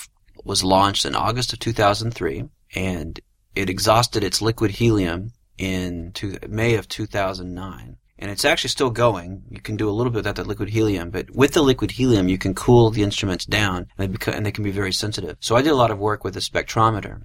[0.44, 3.20] was launched in August of 2003, and
[3.54, 7.96] it exhausted its liquid helium in two, May of 2009.
[8.20, 9.42] And it's actually still going.
[9.50, 12.28] You can do a little bit without that liquid helium, but with the liquid helium,
[12.28, 15.38] you can cool the instruments down, and they, and they can be very sensitive.
[15.40, 17.22] So I did a lot of work with the spectrometer.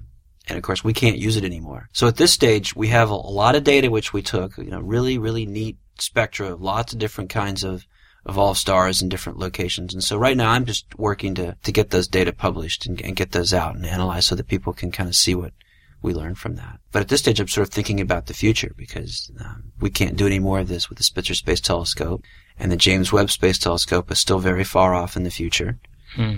[0.48, 1.90] And of course, we can't use it anymore.
[1.92, 4.72] So at this stage, we have a, a lot of data which we took, you
[4.72, 7.86] know, really, really neat spectra of lots of different kinds of
[8.26, 9.94] of all stars in different locations.
[9.94, 13.16] And so right now I'm just working to, to get those data published and, and
[13.16, 15.54] get those out and analyzed so that people can kind of see what
[16.02, 16.80] we learn from that.
[16.92, 20.16] But at this stage I'm sort of thinking about the future because um, we can't
[20.18, 22.24] do any more of this with the Spitzer Space Telescope
[22.60, 25.80] and the James Webb Space Telescope is still very far off in the future
[26.16, 26.36] Hmm.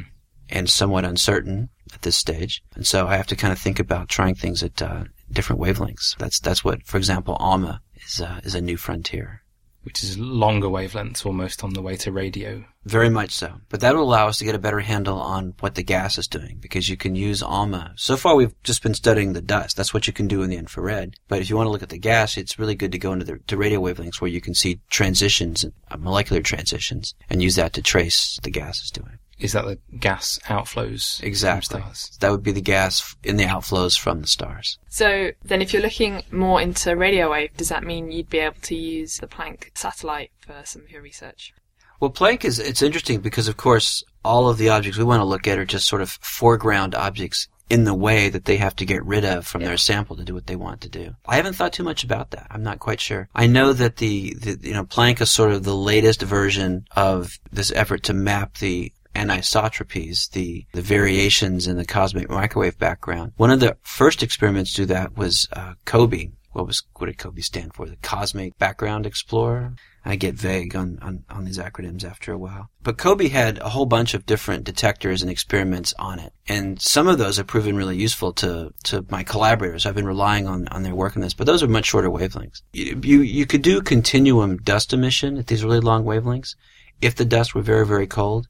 [0.49, 2.63] and somewhat uncertain at this stage.
[2.75, 6.15] And so I have to kind of think about trying things at uh, different wavelengths.
[6.17, 9.43] That's that's what, for example, ALMA is uh, is a new frontier.
[9.87, 12.65] Which is longer wavelengths, almost on the way to radio.
[12.83, 13.61] Very much so.
[13.69, 16.27] But that will allow us to get a better handle on what the gas is
[16.27, 17.93] doing because you can use ALMA.
[17.95, 19.77] So far we've just been studying the dust.
[19.77, 21.15] That's what you can do in the infrared.
[21.29, 23.23] But if you want to look at the gas, it's really good to go into
[23.23, 25.65] the to radio wavelengths where you can see transitions,
[25.97, 29.19] molecular transitions, and use that to trace the gas is doing.
[29.39, 31.81] Is that the gas outflows Exactly.
[31.81, 32.17] from stars?
[32.19, 34.79] That would be the gas in the outflows from the stars.
[34.89, 38.61] So then, if you're looking more into radio wave, does that mean you'd be able
[38.63, 41.53] to use the Planck satellite for some of your research?
[41.99, 45.25] Well, Planck is it's interesting because, of course, all of the objects we want to
[45.25, 48.85] look at are just sort of foreground objects in the way that they have to
[48.85, 51.13] get rid of from their sample to do what they want to do.
[51.25, 52.47] I haven't thought too much about that.
[52.49, 53.27] I'm not quite sure.
[53.35, 57.37] I know that the, the you know Planck is sort of the latest version of
[57.51, 63.33] this effort to map the anisotropies, the, the variations in the cosmic microwave background.
[63.37, 66.31] One of the first experiments to do that was uh, COBE.
[66.53, 67.85] What was what did COBE stand for?
[67.85, 69.75] The Cosmic Background Explorer.
[70.03, 72.69] I get vague on, on, on these acronyms after a while.
[72.81, 76.31] But COBE had a whole bunch of different detectors and experiments on it.
[76.47, 79.85] And some of those have proven really useful to, to my collaborators.
[79.85, 82.61] I've been relying on, on their work on this, but those are much shorter wavelengths.
[82.71, 86.55] You, you, you could do continuum dust emission at these really long wavelengths
[87.01, 88.47] if the dust were very, very cold.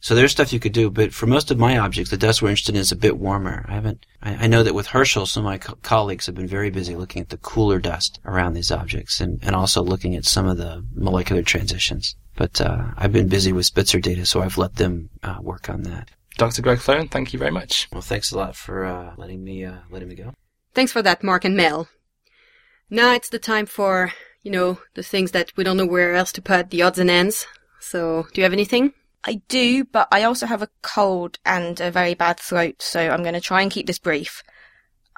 [0.00, 2.48] So there's stuff you could do, but for most of my objects, the dust we're
[2.48, 3.66] interested in is a bit warmer.
[3.68, 6.46] I haven't, I, I know that with Herschel, some of my co- colleagues have been
[6.46, 10.24] very busy looking at the cooler dust around these objects and, and also looking at
[10.24, 12.16] some of the molecular transitions.
[12.34, 15.82] But, uh, I've been busy with Spitzer data, so I've let them, uh, work on
[15.82, 16.10] that.
[16.38, 16.62] Dr.
[16.62, 17.86] Greg Sloan, thank you very much.
[17.92, 20.32] Well, thanks a lot for, uh, letting me, uh, letting me go.
[20.72, 21.88] Thanks for that, Mark and Mel.
[22.88, 26.32] Now it's the time for, you know, the things that we don't know where else
[26.32, 27.46] to put the odds and ends.
[27.80, 28.94] So, do you have anything?
[29.24, 33.22] I do, but I also have a cold and a very bad throat, so I'm
[33.22, 34.42] going to try and keep this brief.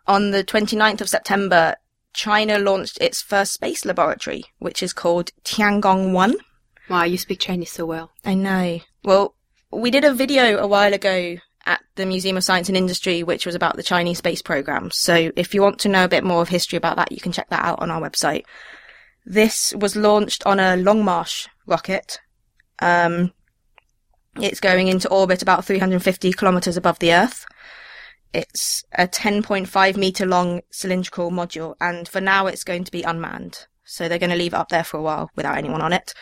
[0.08, 1.76] on the 29th of September,
[2.12, 6.34] China launched its first space laboratory, which is called Tiangong 1.
[6.90, 8.10] Wow, you speak Chinese so well.
[8.24, 8.80] I know.
[9.04, 9.34] Well,
[9.70, 13.46] we did a video a while ago at the Museum of Science and Industry, which
[13.46, 14.90] was about the Chinese space program.
[14.92, 17.32] So if you want to know a bit more of history about that, you can
[17.32, 18.42] check that out on our website.
[19.24, 22.20] This was launched on a Long March rocket.
[22.80, 23.32] Um,
[24.40, 27.44] it's going into orbit about 350 kilometers above the Earth.
[28.32, 33.66] It's a 10.5 meter long cylindrical module, and for now it's going to be unmanned.
[33.84, 36.14] So they're going to leave it up there for a while without anyone on it.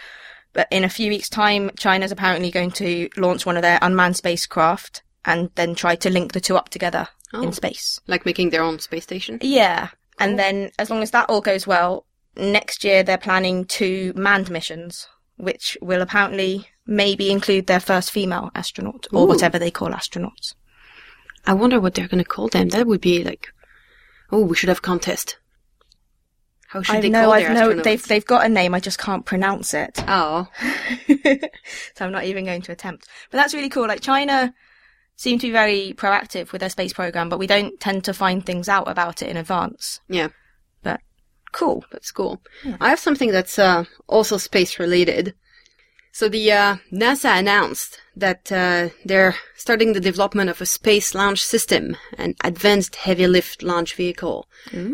[0.53, 4.17] But in a few weeks' time, China's apparently going to launch one of their unmanned
[4.17, 7.43] spacecraft and then try to link the two up together Oh.
[7.43, 8.01] in space.
[8.09, 9.39] Like making their own space station.
[9.41, 9.91] Yeah.
[9.93, 9.97] Oh.
[10.19, 12.07] And then, as long as that all goes well,
[12.37, 15.07] next year they're planning two manned missions,
[15.37, 19.27] which will apparently maybe include their first female astronaut, or Ooh.
[19.29, 20.55] whatever they call astronauts.
[21.47, 22.69] I wonder what they're going to call them.
[22.69, 23.49] That would be like,
[24.31, 25.39] oh, we should have a contest.
[26.69, 27.83] How should I they know, call I've their know, astronauts?
[27.85, 30.03] they've, they've got a name, I just can't pronounce it.
[30.07, 30.49] Oh,
[31.95, 33.09] so I'm not even going to attempt.
[33.31, 33.89] But that's really cool.
[33.89, 34.53] Like China
[35.17, 38.45] seem to be very proactive with their space program, but we don't tend to find
[38.45, 40.01] things out about it in advance.
[40.09, 40.29] yeah,
[40.83, 41.01] But
[41.53, 41.85] cool.
[41.93, 42.41] that's cool.
[42.81, 45.35] I have something that's uh, also space related.
[46.13, 51.43] So the uh, NASA announced that uh, they're starting the development of a space launch
[51.43, 54.49] system, an advanced heavy lift launch vehicle.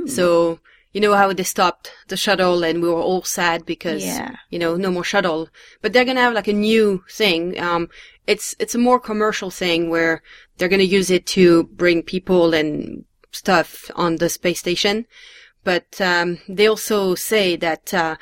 [0.06, 0.60] So
[0.92, 4.36] you know how they stopped the shuttle and we were all sad because Yeah.
[4.50, 5.48] you know no more shuttle.
[5.82, 7.58] But they're gonna have like a new thing.
[7.60, 7.88] Um,
[8.26, 10.22] it's it's a more commercial thing where
[10.56, 15.06] they're gonna use it to bring people and stuff on the space station.
[15.64, 18.16] But um, they also say that uh,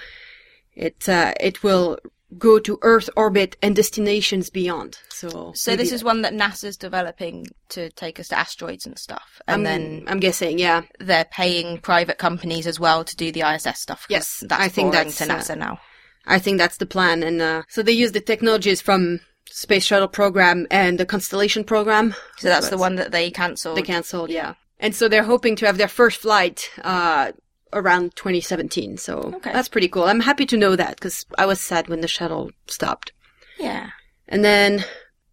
[0.74, 1.99] it uh, it will
[2.39, 4.99] go to Earth orbit and destinations beyond.
[5.11, 9.41] So So this is one that NASA's developing to take us to asteroids and stuff.
[9.47, 10.82] And I'm, then I'm guessing, yeah.
[10.99, 14.07] they're paying private companies as well to do the ISS stuff.
[14.09, 15.80] Yes, that's I think that's, to NASA uh, now.
[16.26, 17.22] I think that's the plan.
[17.22, 19.20] And uh, so they use the technologies from
[19.51, 22.14] Space Shuttle program and the Constellation program.
[22.39, 23.76] So that's the one that they cancelled.
[23.76, 24.55] They canceled, yeah.
[24.80, 27.32] And so they're hoping to have their first flight uh,
[27.75, 28.97] around 2017.
[28.97, 29.53] So Okay.
[29.53, 30.05] that's pretty cool.
[30.05, 33.12] I'm happy to know that because I was sad when the shuttle stopped.
[33.59, 33.91] Yeah.
[34.29, 34.85] And then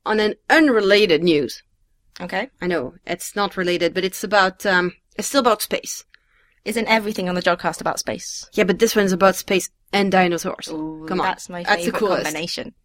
[0.05, 1.63] on an unrelated news,
[2.19, 2.49] Okay.
[2.61, 6.03] I know it's not related, but it's about um, it's still about space.
[6.65, 8.47] Isn't everything on the Jodcast about space?
[8.53, 10.67] Yeah, but this one's about space and dinosaurs.
[10.67, 12.25] Come on, That's my That's the coolest.
[12.25, 12.75] combination.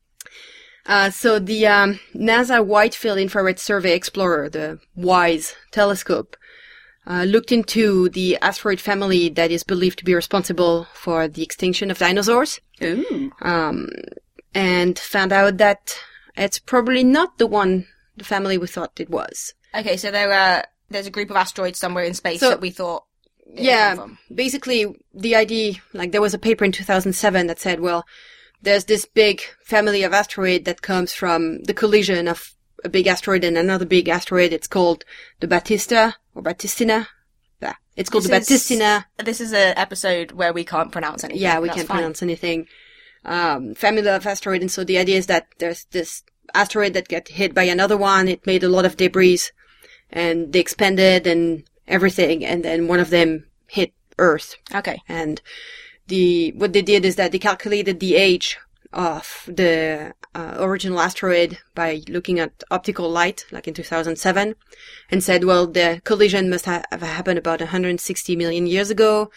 [0.87, 6.37] Uh, so the um, NASA Wide Field Infrared Survey Explorer, the WISE telescope,
[7.07, 11.91] uh, looked into the asteroid family that is believed to be responsible for the extinction
[11.91, 13.33] of dinosaurs, Ooh.
[13.43, 13.89] um,
[14.55, 15.99] and found out that
[16.37, 17.87] it's probably not the one,
[18.17, 19.55] the family we thought it was.
[19.75, 22.71] Okay, so there are there's a group of asteroids somewhere in space So- that we
[22.71, 23.05] thought.
[23.55, 28.05] yeah, basically the idea, like there was a paper in 2007 that said, well,
[28.63, 32.55] there's this big family of asteroid that comes from the collision of
[32.85, 34.53] a big asteroid and another big asteroid.
[34.53, 35.05] It's called
[35.41, 37.07] the Batista or Batistina.
[37.61, 39.05] Yeah, it's called This the is- Batistina.
[39.18, 41.43] This is an episode where we can't pronounce anything.
[41.43, 41.97] Yeah, we That's can't fine.
[41.99, 42.66] pronounce anything.
[43.24, 46.22] Um, family of asteroid, and so the idea is that there's this
[46.55, 48.28] asteroid that got hit by another one.
[48.28, 49.41] It made a lot of debris,
[50.11, 54.57] and they expanded and everything, and then one of them hit Earth.
[54.74, 54.99] Okay.
[55.09, 55.41] And
[56.07, 58.59] the what they did is that they calculated the age
[58.93, 64.55] of the uh, original asteroid by looking at optical light, like in 2007,
[65.11, 69.30] and said, well, the collision must ha- have happened about 160 million years ago.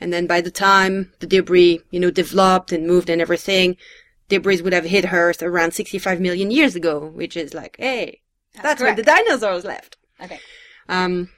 [0.00, 3.76] And then by the time the debris, you know, developed and moved and everything,
[4.28, 8.20] debris would have hit Earth around 65 million years ago, which is like, hey,
[8.60, 9.98] that's, when the dinosaurs left.
[10.20, 10.40] Okay.
[10.88, 11.30] Um,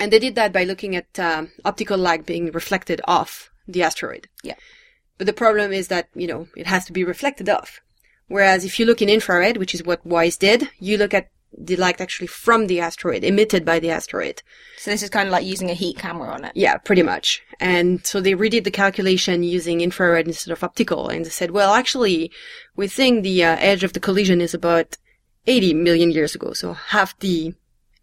[0.00, 4.28] and they did that by looking at um, optical light being reflected off the asteroid.
[4.42, 4.56] Yeah.
[5.18, 7.80] But the problem is that, you know, it has to be reflected off.
[8.30, 11.74] Whereas if you look in infrared, which is what WISE did, you look at the
[11.74, 14.40] light actually from the asteroid, emitted by the asteroid.
[14.78, 16.52] So this is kind of like using a heat camera on it.
[16.54, 17.42] Yeah, pretty much.
[17.58, 21.74] And so they redid the calculation using infrared instead of optical, and they said, well,
[21.74, 22.30] actually,
[22.76, 24.96] we think the uh, edge of the collision is about
[25.48, 27.52] 80 million years ago, so half the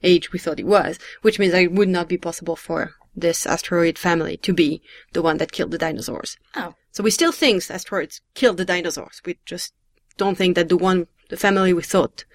[0.03, 3.45] age we thought it was, which means that it would not be possible for this
[3.45, 4.81] asteroid family to be
[5.13, 6.37] the one that killed the dinosaurs.
[6.53, 6.73] Oh.
[6.91, 9.21] So we still think asteroids killed the dinosaurs.
[9.25, 9.73] We just
[10.17, 12.25] don't think that the one, the family we thought.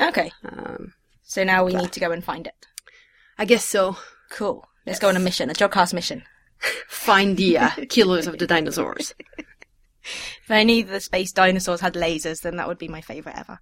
[0.00, 0.30] Okay.
[0.44, 0.92] Um,
[1.22, 2.66] So now we need to go and find it.
[3.38, 3.96] I guess so.
[4.30, 4.64] Cool.
[4.86, 6.22] Let's go on a mission, a Jodcast mission.
[6.88, 9.14] Find the uh, killers of the dinosaurs.
[10.44, 13.58] If only the space dinosaurs had lasers, then that would be my favourite ever.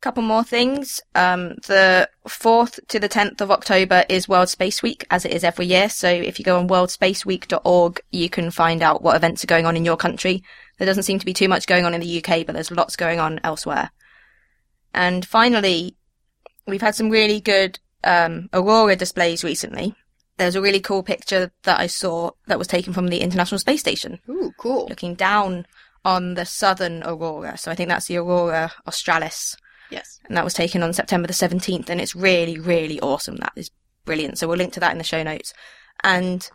[0.00, 1.00] Couple more things.
[1.14, 5.44] Um, the 4th to the 10th of October is World Space Week, as it is
[5.44, 5.88] every year.
[5.88, 9.76] So if you go on worldspaceweek.org, you can find out what events are going on
[9.76, 10.42] in your country.
[10.80, 12.96] There doesn't seem to be too much going on in the UK, but there's lots
[12.96, 13.90] going on elsewhere.
[14.94, 15.94] And finally,
[16.66, 19.94] we've had some really good um, aurora displays recently.
[20.38, 23.80] There's a really cool picture that I saw that was taken from the International Space
[23.80, 24.86] Station, Ooh, cool.
[24.88, 25.66] looking down
[26.02, 27.58] on the southern aurora.
[27.58, 29.54] So I think that's the aurora australis
[29.90, 30.18] Yes.
[30.28, 33.36] and that was taken on September the 17th, and it's really, really awesome.
[33.36, 33.70] That is
[34.06, 34.38] brilliant.
[34.38, 35.52] So we'll link to that in the show notes.
[36.02, 36.48] And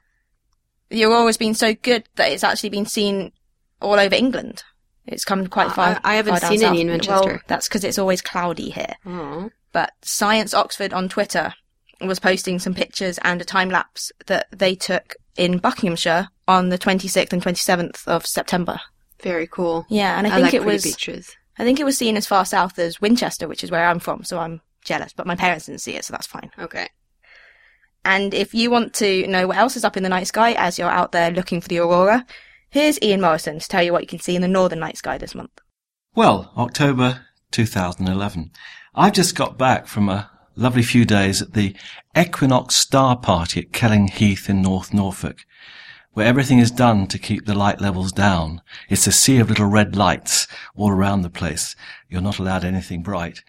[0.89, 3.33] the aurora's been so good that it's actually been seen
[3.81, 4.63] all over England.
[5.05, 5.99] It's come quite far.
[6.03, 6.87] I- I haven't far seen any in.
[6.87, 7.27] Manchester.
[7.29, 8.95] Well, that's because it's always cloudy here.
[9.05, 9.49] Oh.
[9.71, 11.53] But Science Oxford on Twitter
[12.01, 16.77] was posting some pictures and a time lapse that they took in Buckinghamshire on the
[16.77, 18.79] 26th and 27th of September.
[19.21, 19.85] Very cool.
[19.89, 21.35] Yeah, and I I think like it was pictures.
[21.57, 24.23] I think it was seen as far south as Winchester, which is where I'm from,
[24.23, 25.13] so I'm jealous.
[25.13, 26.51] But my parents didn't see it, so that's fine.
[26.59, 26.89] Okay.
[28.03, 30.77] And if you want to know what else is up in the night sky as
[30.77, 32.25] you're out there looking for the aurora,
[32.75, 35.17] here's Ian Morison to tell you what you can see in the northern night sky
[35.17, 35.61] this month.
[36.13, 38.51] Well, October 2011.
[38.93, 41.73] I've just got back from a lovely few days at the
[42.17, 45.45] Equinox Star Party at Kelling Heath in North Norfolk,
[46.11, 48.61] where everything is done to keep the light levels down.
[48.89, 50.45] It's a sea of little red lights
[50.75, 51.77] all around the place.
[52.09, 53.41] You're not allowed anything bright.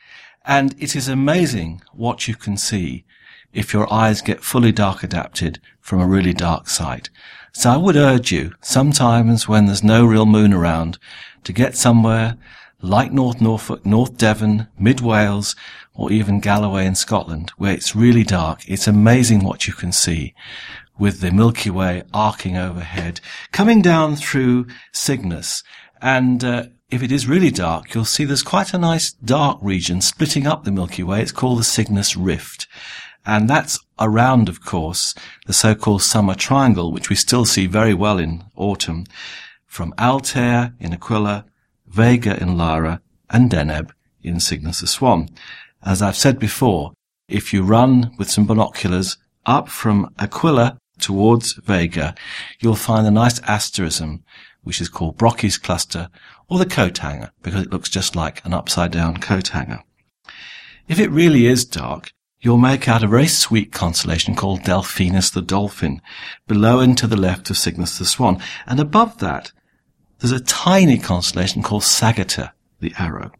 [0.44, 3.04] And it is amazing what you can see
[3.52, 7.10] if your eyes get fully dark adapted from a really dark site.
[7.59, 10.98] So I would urge you, sometimes when there's no real moon around,
[11.44, 12.36] to get somewhere
[12.82, 15.57] like North Norfolk, North Devon, Mid Wales,
[15.94, 18.61] or even Galloway in Scotland, where it's really dark.
[18.68, 20.34] It's amazing what you can see
[20.98, 25.62] with the Milky Way arcing overhead, coming down through Cygnus.
[26.02, 30.02] And uh, if it is really dark, you'll see there's quite a nice dark region
[30.02, 31.22] splitting up the Milky Way.
[31.22, 32.68] It's called the Cygnus Rift.
[33.26, 35.14] And that's around, of course,
[35.46, 39.04] the so-called summer triangle, which we still see very well in autumn,
[39.66, 41.44] from Altair in Aquila,
[41.88, 43.90] Vega in Lyra, and Deneb
[44.22, 45.28] in Cygnus the Swan.
[45.82, 46.92] As I've said before,
[47.28, 52.14] if you run with some binoculars up from Aquila towards Vega,
[52.60, 54.24] you'll find a nice asterism,
[54.62, 56.08] which is called Brocchi's cluster,
[56.48, 59.82] or the coat hanger, because it looks just like an upside down coat hanger.
[60.86, 62.12] If it really is dark,
[62.47, 66.01] you'll make out a very sweet constellation called Delphinus the Dolphin,
[66.47, 69.51] below and to the left of Cygnus the Swan, and above that,
[70.20, 73.32] there's a tiny constellation called Sagitta the Arrow.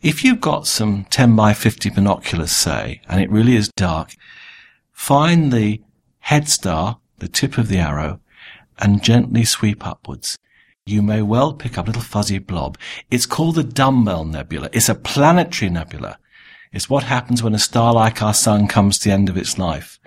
[0.00, 4.14] If you've got some 10 by 50 binoculars, say, and it really is dark,
[4.92, 5.82] find the
[6.20, 8.20] head star, the tip of the arrow,
[8.78, 10.38] and gently sweep upwards.
[10.86, 12.78] You may well pick up a little fuzzy blob.
[13.10, 14.70] It's called the Dumbbell Nebula.
[14.72, 16.20] It's a planetary nebula.
[16.72, 19.58] It's what happens when a star like our sun comes to the end of its
[19.58, 19.98] life.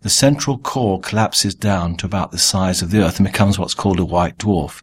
[0.00, 3.74] The central core collapses down to about the size of the Earth and becomes what's
[3.74, 4.82] called a white dwarf.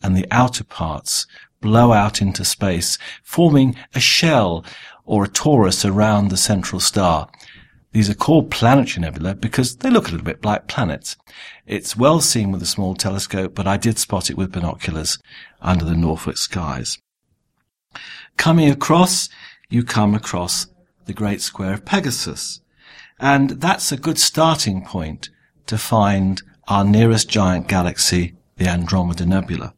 [0.00, 1.26] And the outer parts
[1.60, 4.64] blow out into space, forming a shell
[5.04, 7.28] or a torus around the central star.
[7.90, 11.16] These are called planetary nebula because they look a little bit like planets.
[11.66, 15.18] It's well seen with a small telescope, but I did spot it with binoculars
[15.60, 16.98] under the Norfolk skies.
[18.36, 19.28] Coming across,
[19.68, 20.66] you come across
[21.06, 22.60] the Great Square of Pegasus.
[23.18, 25.30] And that's a good starting point
[25.66, 29.74] to find our nearest giant galaxy, the Andromeda Nebula.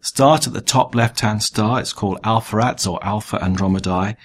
[0.00, 4.16] Start at the top left-hand star, it's called Alpheratz or Alpha Andromedae.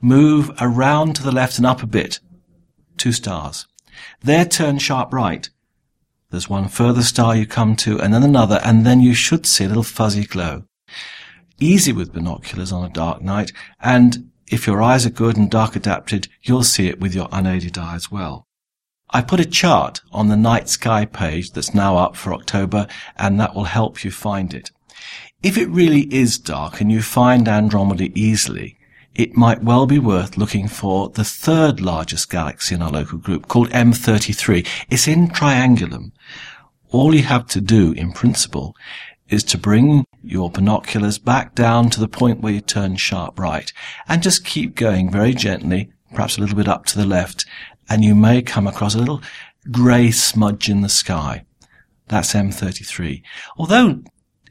[0.00, 2.20] Move around to the left and up a bit,
[2.96, 3.66] two stars.
[4.22, 5.48] There turn sharp right.
[6.30, 9.64] There's one further star you come to, and then another, and then you should see
[9.64, 10.64] a little fuzzy glow.
[11.60, 15.74] Easy with binoculars on a dark night, and if your eyes are good and dark
[15.74, 18.46] adapted, you'll see it with your unaided eye as well.
[19.10, 22.86] I put a chart on the night sky page that's now up for October,
[23.16, 24.70] and that will help you find it.
[25.42, 28.76] If it really is dark and you find Andromeda easily,
[29.14, 33.48] it might well be worth looking for the third largest galaxy in our local group
[33.48, 34.66] called M33.
[34.90, 36.12] It's in Triangulum.
[36.90, 38.76] All you have to do, in principle,
[39.28, 43.72] is to bring your binoculars back down to the point where you turn sharp right
[44.08, 47.44] and just keep going very gently, perhaps a little bit up to the left,
[47.88, 49.22] and you may come across a little
[49.70, 51.44] grey smudge in the sky.
[52.08, 53.22] That's M33.
[53.56, 54.02] Although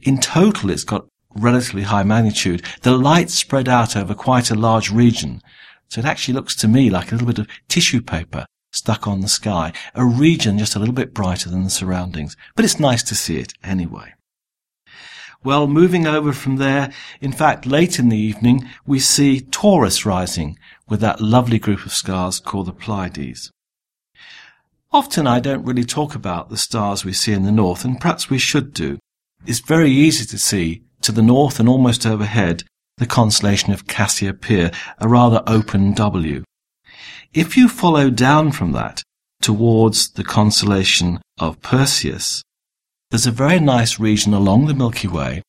[0.02, 4.92] in total it's got relatively high magnitude, the light spread out over quite a large
[4.92, 5.42] region.
[5.90, 9.22] So it actually looks to me like a little bit of tissue paper stuck on
[9.22, 12.36] the sky, a region just a little bit brighter than the surroundings.
[12.56, 14.14] But it's nice to see it anyway.
[15.44, 20.58] Well, moving over from there, in fact, late in the evening, we see Taurus rising
[20.90, 23.52] with that lovely group of stars called the Pleiades.
[24.92, 28.30] Often I don't really talk about the stars we see in the north, and perhaps
[28.30, 29.00] we should do.
[29.46, 32.64] It's very easy to see, to the north and almost overhead,
[32.98, 36.44] the constellation of Cassiopeia, a rather open W.
[37.34, 39.04] If you follow down from that
[39.42, 42.42] towards the constellation of Perseus,
[43.10, 45.42] there's a very nice region along the Milky Way,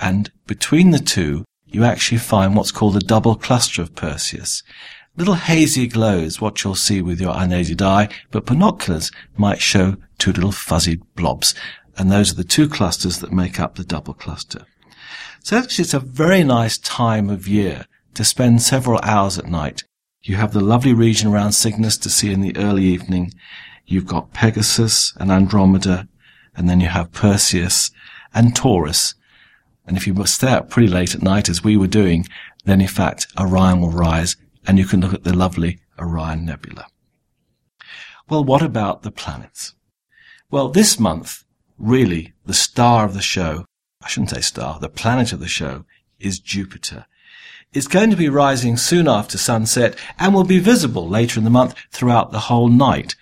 [0.00, 4.62] and between the two, you actually find what's called a double cluster of Perseus.
[5.16, 10.32] Little hazy glows, what you'll see with your unaided eye, but binoculars might show two
[10.32, 11.54] little fuzzy blobs,
[11.96, 14.66] and those are the two clusters that make up the double cluster.
[15.42, 19.82] So actually it's a very nice time of year to spend several hours at night.
[20.22, 23.32] You have the lovely region around Cygnus to see in the early evening.
[23.86, 26.06] You've got Pegasus and Andromeda,
[26.58, 27.90] and then you have Perseus
[28.34, 29.14] and Taurus.
[29.86, 32.26] And if you stay up pretty late at night, as we were doing,
[32.66, 34.36] then in fact Orion will rise
[34.66, 36.86] and you can look at the lovely Orion Nebula.
[38.28, 39.74] Well, what about the planets?
[40.50, 41.44] Well, this month,
[41.78, 43.64] really, the star of the show
[44.02, 45.84] I shouldn't say star, the planet of the show
[46.20, 47.06] is Jupiter.
[47.72, 51.50] It's going to be rising soon after sunset and will be visible later in the
[51.50, 53.16] month throughout the whole night.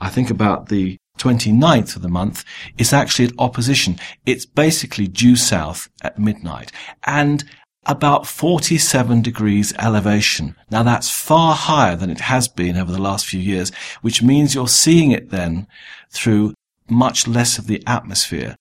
[0.00, 2.44] I think about the 29th of the month,
[2.76, 3.98] it's actually at opposition.
[4.26, 6.70] It's basically due south at midnight
[7.04, 7.42] and
[7.86, 10.54] about 47 degrees elevation.
[10.70, 13.72] Now that's far higher than it has been over the last few years,
[14.02, 15.66] which means you're seeing it then
[16.10, 16.52] through
[16.88, 18.56] much less of the atmosphere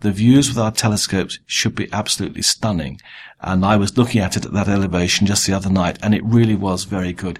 [0.00, 3.00] the views with our telescopes should be absolutely stunning.
[3.40, 6.24] And I was looking at it at that elevation just the other night, and it
[6.24, 7.38] really was very good.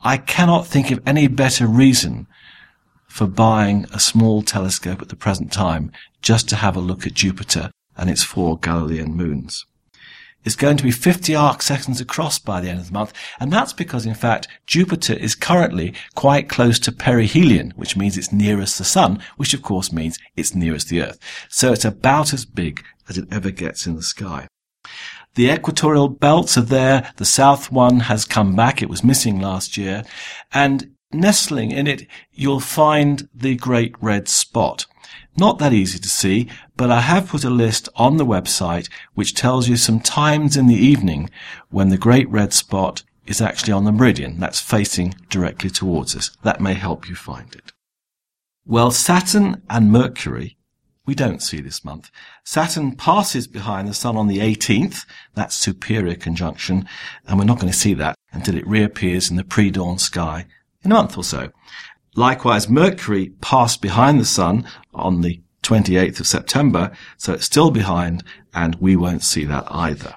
[0.00, 2.26] I cannot think of any better reason
[3.18, 5.90] for buying a small telescope at the present time
[6.22, 9.66] just to have a look at Jupiter and its four Galilean moons
[10.44, 13.12] It's going to be 50 arc seconds across by the end of the month.
[13.40, 18.30] And that's because, in fact, Jupiter is currently quite close to perihelion, which means it's
[18.30, 21.18] nearest the sun, which of course means it's nearest the earth.
[21.48, 24.46] So it's about as big as it ever gets in the sky.
[25.34, 27.12] The equatorial belts are there.
[27.16, 28.80] The south one has come back.
[28.80, 30.04] It was missing last year.
[30.52, 34.86] And nestling in it, you'll find the great red spot.
[35.36, 39.34] Not that easy to see, but I have put a list on the website which
[39.34, 41.30] tells you some times in the evening
[41.70, 44.40] when the great red spot is actually on the meridian.
[44.40, 46.36] That's facing directly towards us.
[46.42, 47.72] That may help you find it.
[48.66, 50.58] Well, Saturn and Mercury
[51.08, 52.10] we don't see this month.
[52.44, 55.06] Saturn passes behind the Sun on the 18th.
[55.34, 56.86] That's superior conjunction.
[57.26, 60.44] And we're not going to see that until it reappears in the pre-dawn sky
[60.84, 61.50] in a month or so.
[62.14, 68.24] Likewise, Mercury passed behind the Sun on the 28th of September, so it's still behind,
[68.54, 70.14] and we won't see that either.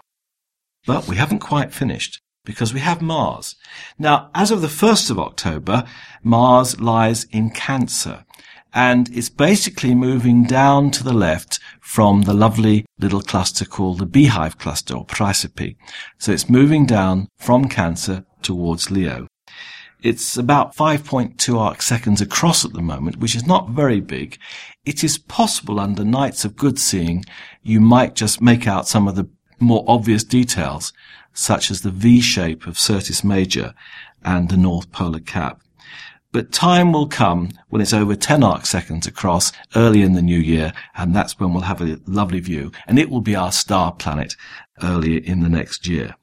[0.85, 3.55] But we haven't quite finished, because we have Mars.
[3.99, 5.83] Now, as of the 1st of October,
[6.23, 8.25] Mars lies in Cancer,
[8.73, 14.05] and it's basically moving down to the left from the lovely little cluster called the
[14.05, 15.75] Beehive Cluster, or Praesepe.
[16.17, 19.27] So it's moving down from Cancer towards Leo.
[20.01, 24.39] It's about 5.2 arc seconds across at the moment, which is not very big.
[24.83, 27.23] It is possible under nights of good seeing,
[27.61, 29.29] you might just make out some of the
[29.59, 30.91] more obvious details,
[31.33, 33.75] such as the V shape of Syrtis Major
[34.23, 35.61] and the North Polar Cap.
[36.31, 40.39] But time will come when it's over 10 arc seconds across early in the new
[40.39, 43.91] year, and that's when we'll have a lovely view, and it will be our star
[43.91, 44.35] planet
[44.81, 46.15] early in the next year.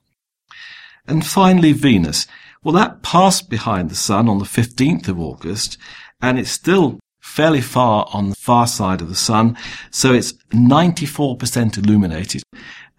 [1.07, 2.27] And finally, Venus.
[2.63, 5.79] Well, that passed behind the sun on the 15th of August,
[6.21, 9.57] and it's still fairly far on the far side of the sun,
[9.91, 12.43] so it's 94% illuminated,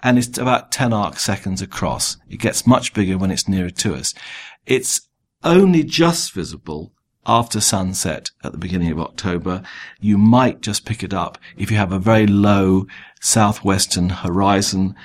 [0.02, 2.18] and it's about 10 arc seconds across.
[2.30, 4.14] It gets much bigger when it's nearer to us.
[4.66, 5.02] It's
[5.44, 6.94] only just visible
[7.26, 9.62] after sunset at the beginning of October.
[10.00, 12.88] You might just pick it up if you have a very low
[13.22, 14.96] southwestern horizon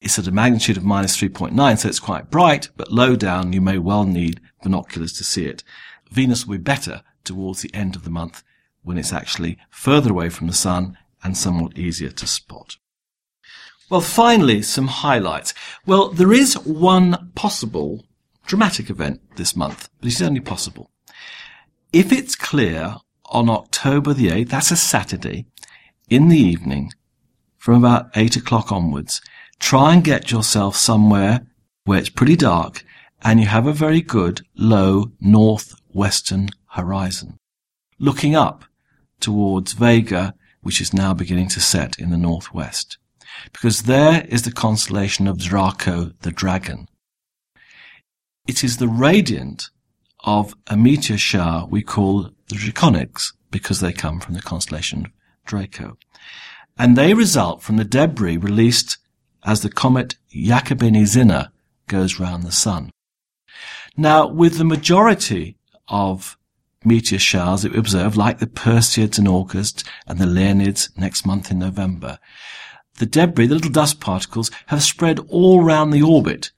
[0.00, 3.60] it's at a magnitude of minus 3.9, so it's quite bright, but low down, you
[3.60, 5.64] may well need binoculars to see it.
[6.10, 8.42] Venus will be better towards the end of the month
[8.82, 12.76] when it's actually further away from the sun and somewhat easier to spot.
[13.90, 15.54] Well, finally, some highlights.
[15.84, 18.04] Well, there is one possible
[18.46, 20.90] dramatic event this month, but it's only possible.
[21.92, 22.96] If it's clear
[23.26, 25.46] on October the 8th, that's a Saturday,
[26.08, 26.92] in the evening,
[27.56, 29.20] from about 8 o'clock onwards,
[29.60, 31.46] try and get yourself somewhere
[31.84, 32.84] where it's pretty dark
[33.22, 37.38] and you have a very good low northwestern horizon.
[37.98, 38.64] Looking up
[39.20, 42.98] towards Vega, which is now beginning to set in the northwest.
[43.52, 46.88] because there is the constellation of Draco the dragon.
[48.46, 49.70] It is the radiant
[50.24, 55.12] of a meteor shower we call the Draconids because they come from the constellation
[55.44, 55.96] Draco.
[56.76, 58.97] And they result from the debris released
[59.44, 61.50] as the comet Giacobini-Zinner
[61.86, 62.90] goes round the sun.
[63.96, 65.56] Now, with the majority
[65.88, 66.36] of
[66.84, 71.50] meteor showers that we observe, like the Perseids in August and the Leonids next month
[71.50, 72.18] in November,
[72.98, 76.50] the debris, the little dust particles, have spread all round the orbit.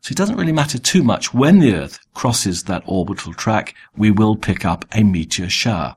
[0.00, 4.10] So it doesn't really matter too much when the Earth crosses that orbital track, we
[4.10, 5.96] will pick up a meteor shower.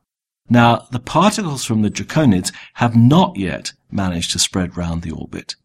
[0.49, 5.55] Now, the particles from the Draconids have not yet managed to spread round the orbit.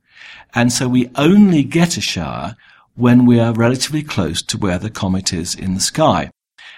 [0.57, 2.57] And so we only get a shower
[2.95, 6.31] when we are relatively close to where the comet is in the sky.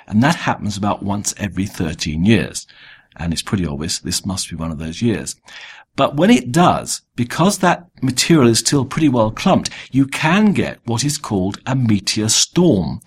[0.08, 2.66] And that happens about once every 13 years.
[3.14, 5.36] And it's pretty obvious this must be one of those years.
[5.94, 10.80] But when it does, because that material is still pretty well clumped, you can get
[10.84, 13.00] what is called a meteor storm,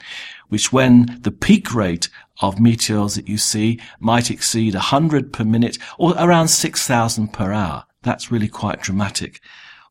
[0.48, 2.08] which when the peak rate
[2.42, 7.84] of meteors that you see might exceed 100 per minute or around 6,000 per hour.
[8.04, 9.42] That's really quite dramatic.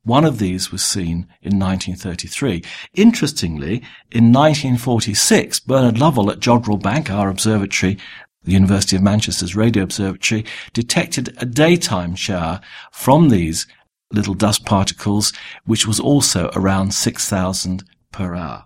[0.05, 2.63] One of these was seen in 1933.
[2.95, 7.99] Interestingly, in 1946, Bernard Lovell at Jodrell Bank, our observatory,
[8.43, 13.67] the University of Manchester's radio observatory, detected a daytime shower from these
[14.11, 15.35] little dust particles,
[15.67, 18.65] which was also around 6,000 per hour.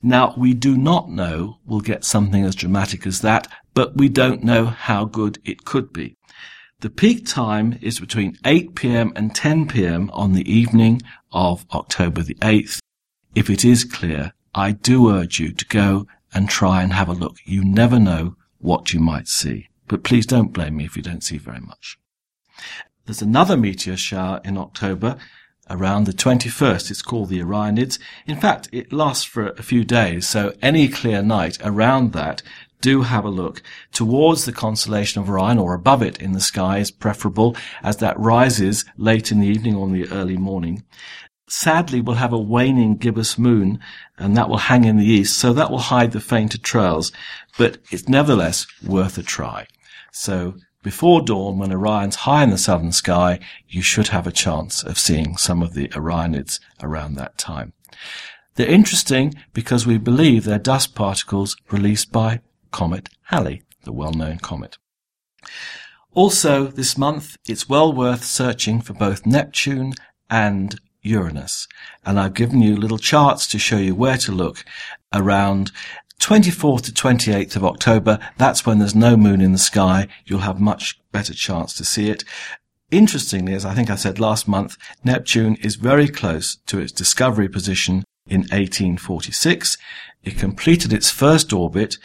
[0.00, 4.44] Now, we do not know we'll get something as dramatic as that, but we don't
[4.44, 6.17] know how good it could be.
[6.80, 11.02] The peak time is between 8 pm and 10 pm on the evening
[11.32, 12.78] of October the 8th.
[13.34, 17.14] If it is clear, I do urge you to go and try and have a
[17.14, 17.38] look.
[17.44, 19.66] You never know what you might see.
[19.88, 21.98] But please don't blame me if you don't see very much.
[23.06, 25.16] There's another meteor shower in October
[25.68, 26.92] around the 21st.
[26.92, 27.98] It's called the Orionids.
[28.24, 32.42] In fact, it lasts for a few days, so any clear night around that,
[32.80, 33.62] do have a look
[33.92, 38.18] towards the constellation of Orion or above it in the sky is preferable as that
[38.18, 40.84] rises late in the evening or in the early morning.
[41.48, 43.80] Sadly, we'll have a waning gibbous moon
[44.18, 47.10] and that will hang in the east, so that will hide the fainter trails,
[47.56, 49.66] but it's nevertheless worth a try.
[50.12, 54.82] So before dawn, when Orion's high in the southern sky, you should have a chance
[54.82, 57.72] of seeing some of the Orionids around that time.
[58.54, 62.40] They're interesting because we believe they're dust particles released by
[62.70, 64.78] comet Halley, the well-known comet.
[66.14, 69.92] Also, this month, it's well worth searching for both Neptune
[70.30, 71.68] and Uranus.
[72.04, 74.64] And I've given you little charts to show you where to look
[75.12, 75.70] around
[76.20, 80.08] 24th to 28th of October, that's when there's no moon in the sky.
[80.24, 82.24] You'll have much better chance to see it.
[82.90, 87.48] Interestingly, as I think I said last month, Neptune is very close to its discovery
[87.48, 89.76] position in 1846.
[90.24, 91.98] It completed its first orbit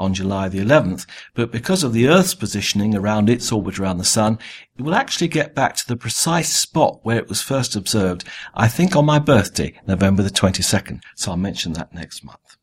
[0.00, 4.04] on July the 11th, but because of the Earth's positioning around its orbit around the
[4.04, 4.38] Sun,
[4.76, 8.24] it will actually get back to the precise spot where it was first observed,
[8.54, 11.02] I think on my birthday, November the 22nd.
[11.14, 12.56] So I'll mention that next month.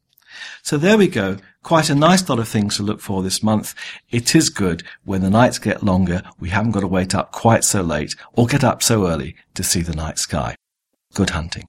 [0.64, 1.38] So there we go.
[1.64, 3.74] Quite a nice lot of things to look for this month.
[4.10, 6.24] It is good when the nights get longer.
[6.40, 9.64] We haven't got to wait up quite so late or get up so early to
[9.64, 10.56] see the night sky.
[11.14, 11.68] Good hunting.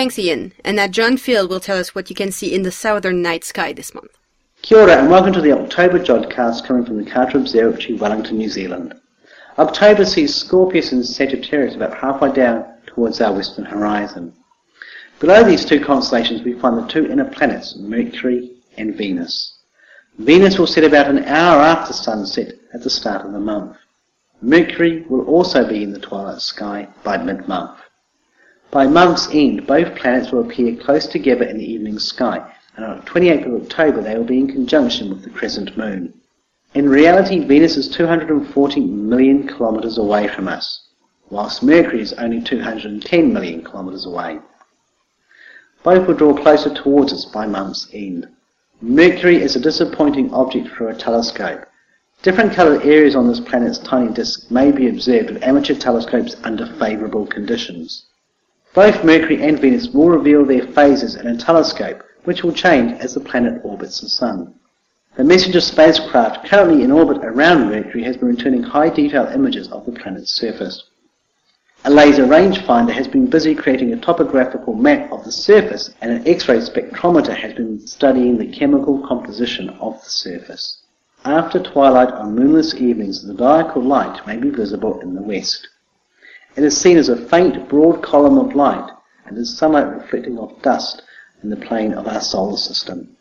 [0.00, 0.54] Thanks, Ian.
[0.64, 3.44] And now John Field will tell us what you can see in the southern night
[3.44, 4.16] sky this month.
[4.62, 8.48] Kia ora and welcome to the October Jodcast coming from the Carter Observatory, Wellington, New
[8.48, 8.94] Zealand.
[9.58, 14.32] October sees Scorpius and Sagittarius about halfway down towards our western horizon.
[15.18, 19.58] Below these two constellations we find the two inner planets, Mercury and Venus.
[20.16, 23.76] Venus will set about an hour after sunset at the start of the month.
[24.40, 27.78] Mercury will also be in the twilight sky by mid-month.
[28.70, 33.02] By month's end, both planets will appear close together in the evening sky, and on
[33.02, 36.14] 28th of October they will be in conjunction with the crescent moon.
[36.74, 40.86] In reality, Venus is 240 million kilometres away from us,
[41.30, 44.38] whilst Mercury is only 210 million kilometres away.
[45.82, 48.28] Both will draw closer towards us by month's end.
[48.80, 51.66] Mercury is a disappointing object for a telescope.
[52.22, 56.66] Different coloured areas on this planet's tiny disk may be observed with amateur telescopes under
[56.78, 58.06] favourable conditions.
[58.72, 63.14] Both Mercury and Venus will reveal their phases in a telescope which will change as
[63.14, 64.54] the planet orbits the Sun.
[65.16, 69.86] The Messenger spacecraft currently in orbit around Mercury has been returning high detail images of
[69.86, 70.84] the planet's surface.
[71.84, 76.28] A laser rangefinder has been busy creating a topographical map of the surface and an
[76.28, 80.82] X-ray spectrometer has been studying the chemical composition of the surface.
[81.24, 85.66] After twilight on moonless evenings, the diurnal light may be visible in the west.
[86.56, 88.90] It is seen as a faint, broad column of light
[89.26, 91.02] and is sunlight reflecting off dust
[91.42, 93.16] in the plane of our solar system.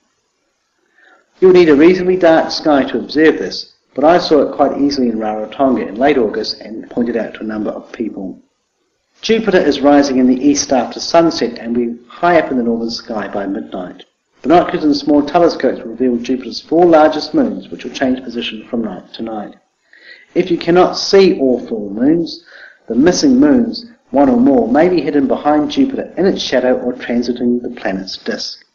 [1.40, 5.10] You'll need a reasonably dark sky to observe this, but I saw it quite easily
[5.10, 8.42] in Rarotonga in late August and pointed out to a number of people.
[9.22, 12.64] Jupiter is rising in the east after sunset and will be high up in the
[12.64, 14.06] northern sky by midnight.
[14.42, 19.14] Binoculars and small telescopes reveal Jupiter's four largest moons, which will change position from night
[19.14, 19.56] to night.
[20.34, 22.46] If you cannot see all four moons,
[22.90, 26.94] the missing moons, one or more, may be hidden behind Jupiter in its shadow or
[26.94, 28.66] transiting the planet's disk.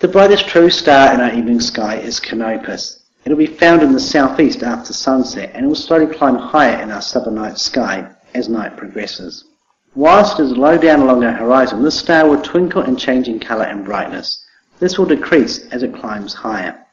[0.00, 3.02] The brightest true star in our evening sky is Canopus.
[3.24, 6.90] It will be found in the southeast after sunset and will slowly climb higher in
[6.90, 9.46] our southern night sky as night progresses.
[9.94, 13.40] Whilst it is low down along our horizon, this star will twinkle and change in
[13.40, 14.44] colour and brightness.
[14.78, 16.84] This will decrease as it climbs higher.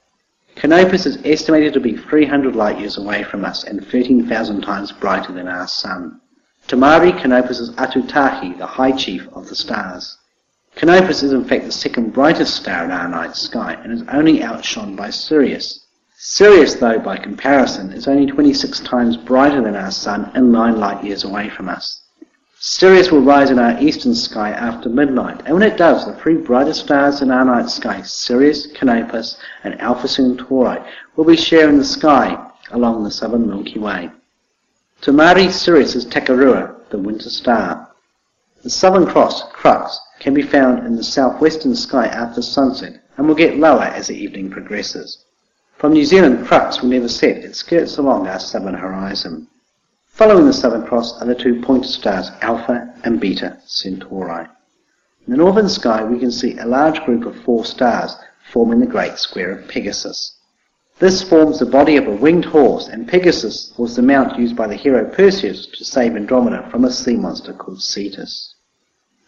[0.55, 5.34] Canopus is estimated to be 300 light years away from us and 13,000 times brighter
[5.34, 6.22] than our Sun.
[6.72, 10.17] Tamari Canopus is Atutahi, the High Chief of the stars.
[10.76, 14.41] Canopus is in fact the second brightest star in our night sky and is only
[14.41, 15.86] outshone by Sirius.
[16.15, 21.03] Sirius, though, by comparison, is only 26 times brighter than our Sun and 9 light
[21.03, 22.03] years away from us.
[22.57, 26.38] Sirius will rise in our eastern sky after midnight, and when it does, the three
[26.38, 30.80] brightest stars in our night sky, Sirius, Canopus, and Alpha Centauri,
[31.17, 34.09] will be sharing the sky along the southern Milky Way.
[35.02, 37.89] Tamari Sirius is Takarua, the winter star.
[38.62, 43.34] The southern cross, Crux, can be found in the southwestern sky after sunset, and will
[43.34, 45.26] get lower as the evening progresses.
[45.76, 49.47] From New Zealand, Crux will never set, it skirts along our southern horizon.
[50.06, 54.45] Following the Southern Cross are the two pointer stars Alpha and Beta Centauri.
[55.26, 58.16] In the northern sky we can see a large group of four stars
[58.52, 60.36] forming the great square of Pegasus.
[61.02, 64.68] This forms the body of a winged horse and Pegasus was the mount used by
[64.68, 68.54] the hero Perseus to save Andromeda from a sea monster called Cetus.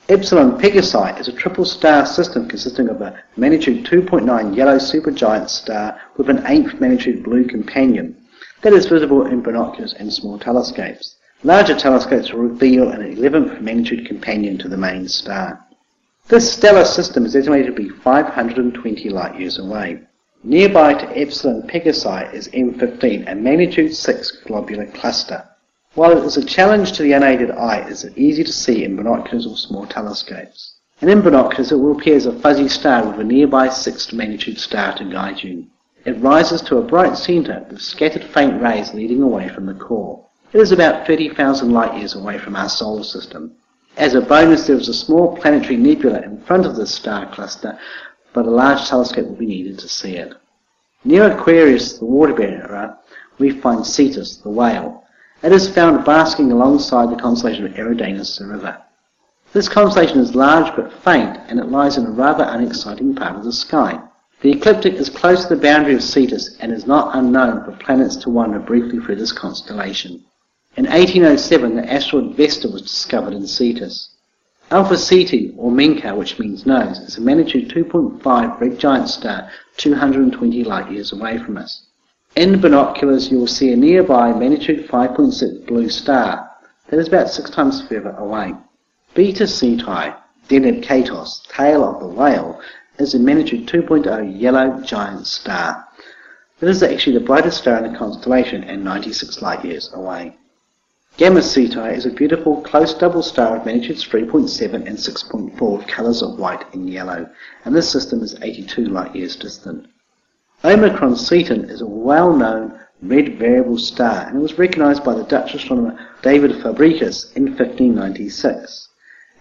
[0.07, 5.99] Epsilon Pegasi is a triple star system consisting of a magnitude 2.9 yellow supergiant star
[6.15, 8.23] with an eighth magnitude blue companion
[8.61, 11.15] that is visible in binoculars and small telescopes.
[11.41, 15.65] Larger telescopes will reveal an 11th magnitude companion to the main star.
[16.27, 20.03] This stellar system is estimated to be 520 light years away.
[20.45, 25.41] Nearby to Epsilon Pegasi is M15, a magnitude 6 globular cluster.
[25.93, 28.97] While it is a challenge to the unaided eye, it is easy to see in
[28.97, 30.79] binoculars or small telescopes.
[30.99, 34.59] And in binoculars it will appear as a fuzzy star with a nearby 6th magnitude
[34.59, 35.67] star to guide you.
[36.03, 40.25] It rises to a bright centre with scattered faint rays leading away from the core.
[40.51, 43.53] It is about 30,000 light years away from our solar system.
[43.95, 47.79] As a bonus, there is a small planetary nebula in front of this star cluster,
[48.33, 50.33] but a large telescope will be needed to see it.
[51.05, 52.97] Near Aquarius, the water bearer,
[53.37, 55.03] we find Cetus, the whale.
[55.43, 58.81] It is found basking alongside the constellation of Eridanus, the river.
[59.51, 63.43] This constellation is large but faint, and it lies in a rather unexciting part of
[63.43, 64.01] the sky.
[64.41, 68.15] The ecliptic is close to the boundary of Cetus and is not unknown for planets
[68.17, 70.23] to wander briefly through this constellation.
[70.75, 74.12] In 1807, the asteroid Vesta was discovered in Cetus.
[74.71, 80.63] Alpha Ceti, or Menkar, which means nose, is a magnitude 2.5 red giant star 220
[80.63, 81.85] light years away from us.
[82.35, 86.49] In binoculars, you will see a nearby magnitude 5.6 blue star
[86.89, 88.53] that is about six times further away.
[89.13, 90.13] Beta Ceti,
[90.47, 92.59] Deneb Kaitos, tail of the whale,
[92.97, 95.85] is a magnitude 2.0 yellow giant star.
[96.61, 100.37] It is actually the brightest star in the constellation and 96 light years away.
[101.15, 106.39] Gamma Ceti is a beautiful close double star of magnitudes 3.7 and 6.4 colours of
[106.39, 107.29] white and yellow,
[107.63, 109.85] and this system is 82 light years distant.
[110.65, 115.99] Omicron Cetan is a well-known red variable star and was recognised by the Dutch astronomer
[116.23, 118.89] David Fabricius in 1596.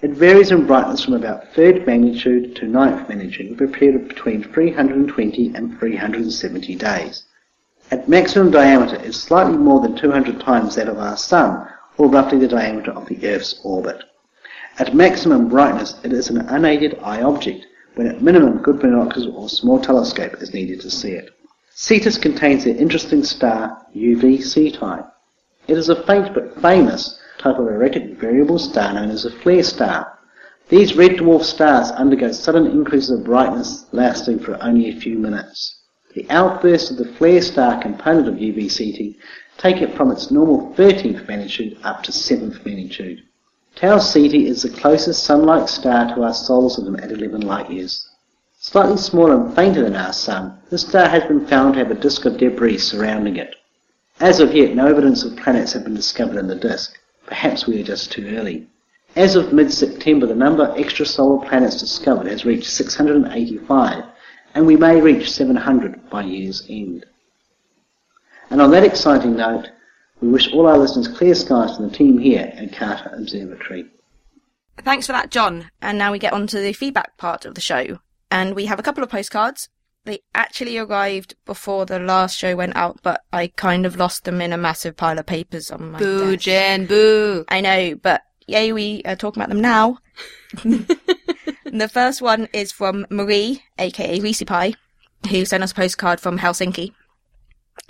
[0.03, 4.09] It varies in brightness from about third magnitude to ninth magnitude with a period of
[4.09, 7.23] between 320 and 370 days.
[7.91, 11.67] At maximum diameter it is slightly more than 200 times that of our Sun,
[11.99, 14.03] or roughly the diameter of the Earth's orbit.
[14.79, 19.49] At maximum brightness it is an unaided eye object, when at minimum good binoculars or
[19.49, 21.31] small telescope is needed to see it.
[21.75, 25.03] Cetus contains the interesting star UV Ceti.
[25.69, 29.63] It is a faint but famous type of erratic variable star known as a flare
[29.63, 30.19] star.
[30.69, 35.82] These red dwarf stars undergo sudden increases of brightness lasting for only a few minutes.
[36.15, 39.17] The outburst of the flare star component of UV Ceti
[39.57, 43.23] take it from its normal 13th magnitude up to 7th magnitude.
[43.77, 48.07] Tau Ceti is the closest sun-like star to our solar system at 11 light years.
[48.61, 51.95] Slightly smaller and fainter than our Sun, this star has been found to have a
[51.95, 53.57] disk of debris surrounding it.
[54.21, 56.97] As of yet, no evidence of planets have been discovered in the disk.
[57.27, 58.69] Perhaps we are just too early.
[59.17, 64.05] As of mid-September, the number of extrasolar planets discovered has reached 685,
[64.55, 67.07] and we may reach 700 by year's end.
[68.51, 69.69] And on that exciting note,
[70.21, 73.87] we wish all our listeners clear skies from the team here at Carter Observatory.
[74.79, 75.71] Thanks for that, John.
[75.81, 77.99] And now we get on to the feedback part of the show.
[78.31, 79.69] And we have a couple of postcards.
[80.05, 84.41] They actually arrived before the last show went out, but I kind of lost them
[84.41, 86.45] in a massive pile of papers on my desk Boo, desk.
[86.45, 87.45] Jen, boo.
[87.49, 89.99] I know, but yay, we are talking about them now.
[91.73, 94.75] the first one is from Marie, aka Reese Pie,
[95.31, 96.93] who sent us a postcard from Helsinki.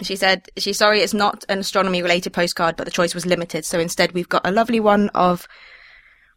[0.01, 3.64] She said she's sorry it's not an astronomy related postcard, but the choice was limited,
[3.64, 5.47] so instead we've got a lovely one of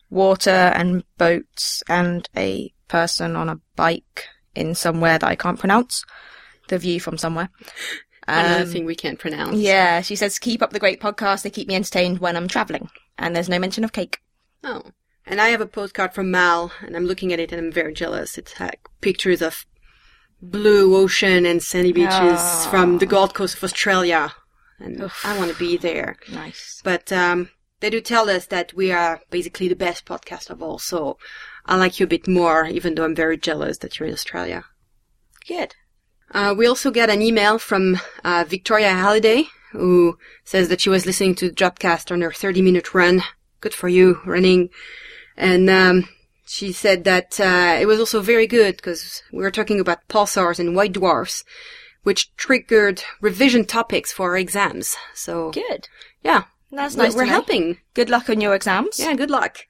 [0.09, 4.25] water and boats and a person on a bike
[4.55, 6.03] in somewhere that I can't pronounce.
[6.67, 7.49] The view from somewhere.
[8.27, 9.55] Another Um, thing we can't pronounce.
[9.57, 11.43] yeah, she says, keep up the great podcast.
[11.43, 12.89] They keep me entertained when I'm travelling.
[13.19, 14.19] And there's no mention of cake.
[14.63, 14.81] Oh.
[15.27, 17.93] And I have a postcard from Mal, and I'm looking at it and I'm very
[17.93, 18.37] jealous.
[18.37, 19.65] It's like pictures of
[20.41, 22.67] blue ocean and sandy beaches Ah.
[22.69, 24.33] from the Gold Coast of Australia.
[24.79, 26.17] And I want to be there.
[26.31, 26.81] Nice.
[26.83, 27.49] But um,
[27.79, 30.77] they do tell us that we are basically the best podcast of all.
[30.77, 31.17] So
[31.65, 34.65] I like you a bit more, even though I'm very jealous that you're in Australia.
[35.47, 35.75] Good.
[36.31, 41.05] Uh, we also got an email from uh, Victoria Halliday, who says that she was
[41.05, 43.23] listening to the Jodcast on her 30 minute run.
[43.61, 44.69] Good for you, running.
[45.37, 46.07] And um,
[46.45, 50.59] she said that uh, it was also very good because we were talking about pulsars
[50.59, 51.43] and white dwarfs,
[52.03, 54.95] which triggered revision topics for our exams.
[55.13, 55.89] So, Good.
[56.23, 57.15] yeah, That's we're, nice.
[57.15, 57.77] we're helping.
[57.93, 58.99] Good luck on your exams.
[58.99, 59.65] Yeah, good luck.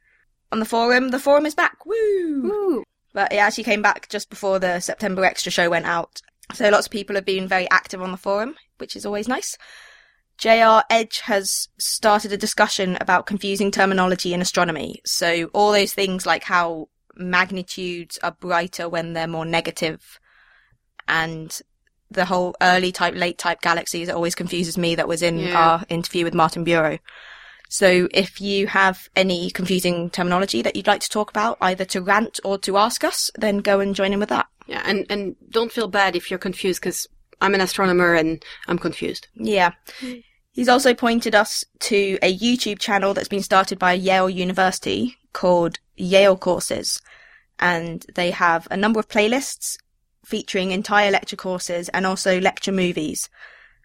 [0.52, 1.86] On the forum, the forum is back.
[1.86, 2.42] Woo!
[2.44, 2.84] Woo.
[3.14, 6.22] But it actually came back just before the September extra show went out.
[6.54, 9.58] So lots of people have been very active on the forum, which is always nice.
[10.38, 15.02] JR Edge has started a discussion about confusing terminology in astronomy.
[15.06, 20.20] So all those things like how magnitudes are brighter when they're more negative
[21.08, 21.58] and
[22.12, 25.58] the whole early type, late type galaxies it always confuses me that was in Yeah.
[25.58, 27.00] our interview with Martin Bureau.
[27.70, 32.02] So if you have any confusing terminology that you'd like to talk about, either to
[32.02, 34.48] rant or to ask us, then go and join in with that.
[34.68, 37.08] Yeah, and, and don't feel bad if you're confused because
[37.46, 39.28] I'm an astronomer and I'm confused.
[39.36, 39.74] Yeah.
[40.52, 45.78] He's also pointed us to a YouTube channel that's been started by Yale University called
[45.96, 47.02] Yale Courses.
[47.60, 49.78] And they have a number of playlists
[50.26, 53.30] featuring entire lecture courses and also lecture movies.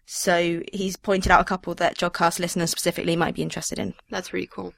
[0.07, 3.93] So he's pointed out a couple that Jodcast listeners specifically might be interested in.
[4.09, 4.73] That's really cool.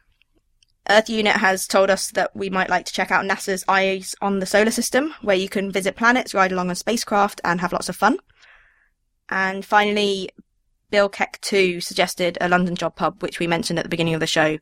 [0.90, 4.40] Earth Unit has told us that we might like to check out NASA's Eyes on
[4.40, 7.88] the Solar System, where you can visit planets, ride along on spacecraft, and have lots
[7.88, 8.18] of fun.
[9.30, 10.30] And finally,
[10.90, 14.20] Bill Keck too suggested a London job pub, which we mentioned at the beginning of
[14.20, 14.60] the show.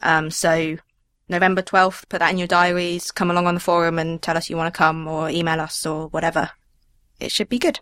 [0.00, 0.76] Um, so,
[1.28, 4.48] November 12th, put that in your diaries, come along on the forum and tell us
[4.48, 6.50] you want to come, or email us, or whatever.
[7.20, 7.80] It should be good.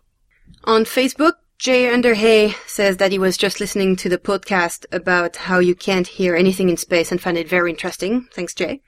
[0.65, 5.59] On Facebook, Jay Underhay says that he was just listening to the podcast about how
[5.59, 8.29] you can't hear anything in space and find it very interesting.
[8.33, 8.83] Thanks, Jay.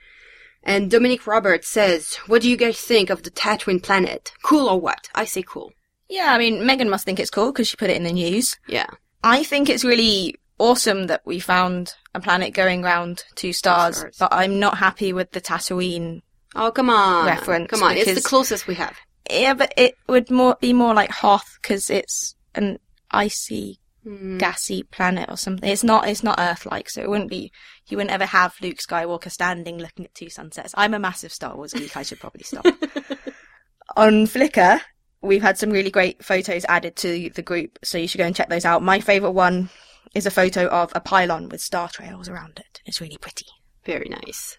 [0.62, 4.32] And Dominic Roberts says, what do you guys think of the Tatooine planet?
[4.42, 5.08] Cool or what?
[5.14, 5.72] I say cool.
[6.08, 8.56] Yeah, I mean, Megan must think it's cool because she put it in the news.
[8.66, 8.86] Yeah.
[9.22, 14.16] I think it's really awesome that we found a planet going round two stars, Stars.
[14.18, 16.22] but I'm not happy with the Tatooine.
[16.56, 17.26] Oh, come on.
[17.26, 17.96] Reference, Come on.
[17.96, 18.96] It's the closest we have.
[19.30, 22.78] Yeah, but it would more be more like Hoth because it's an
[23.10, 24.38] icy, Hmm.
[24.38, 25.68] gassy planet or something.
[25.68, 26.08] It's not.
[26.08, 27.52] It's not Earth-like, so it wouldn't be.
[27.88, 30.72] You wouldn't ever have Luke Skywalker standing looking at two sunsets.
[30.78, 31.94] I'm a massive Star Wars geek.
[31.96, 32.64] I should probably stop.
[33.96, 34.80] On Flickr,
[35.20, 38.36] we've had some really great photos added to the group, so you should go and
[38.36, 38.82] check those out.
[38.82, 39.70] My favourite one
[40.14, 42.80] is a photo of a pylon with star trails around it.
[42.86, 43.46] It's really pretty.
[43.84, 44.56] Very nice.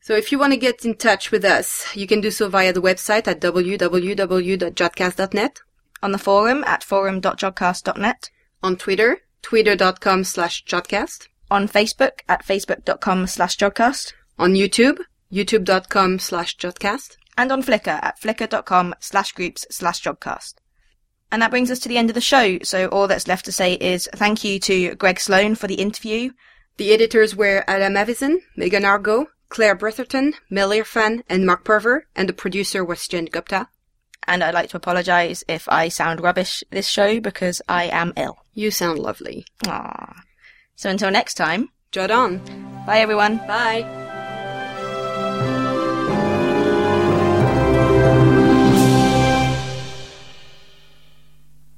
[0.00, 2.72] So if you want to get in touch with us, you can do so via
[2.72, 5.60] the website at www.jodcast.net,
[6.02, 8.30] On the forum at forum.jodcast.net,
[8.62, 14.98] on Twitter, twitter.com slash jodcast, on Facebook at facebook.com slash jodcast, on YouTube,
[15.30, 17.16] youtube.com slash jodcast.
[17.40, 20.54] And on Flickr at flickr.com slash groups slash jodcast.
[21.32, 23.52] And that brings us to the end of the show, so all that's left to
[23.52, 26.32] say is thank you to Greg Sloan for the interview,
[26.76, 32.28] The editors were Adam Avison, Megan Argo, Claire Bretherton, Mel Irfan, and Mark Purver, and
[32.28, 33.68] the producer was Jen Gupta.
[34.26, 38.36] and I'd like to apologise if I sound rubbish this show because I am ill.
[38.54, 39.44] You sound lovely.
[39.64, 40.14] Aww.
[40.76, 42.38] So until next time, Jot on.
[42.86, 43.38] Bye, everyone.
[43.46, 43.99] Bye.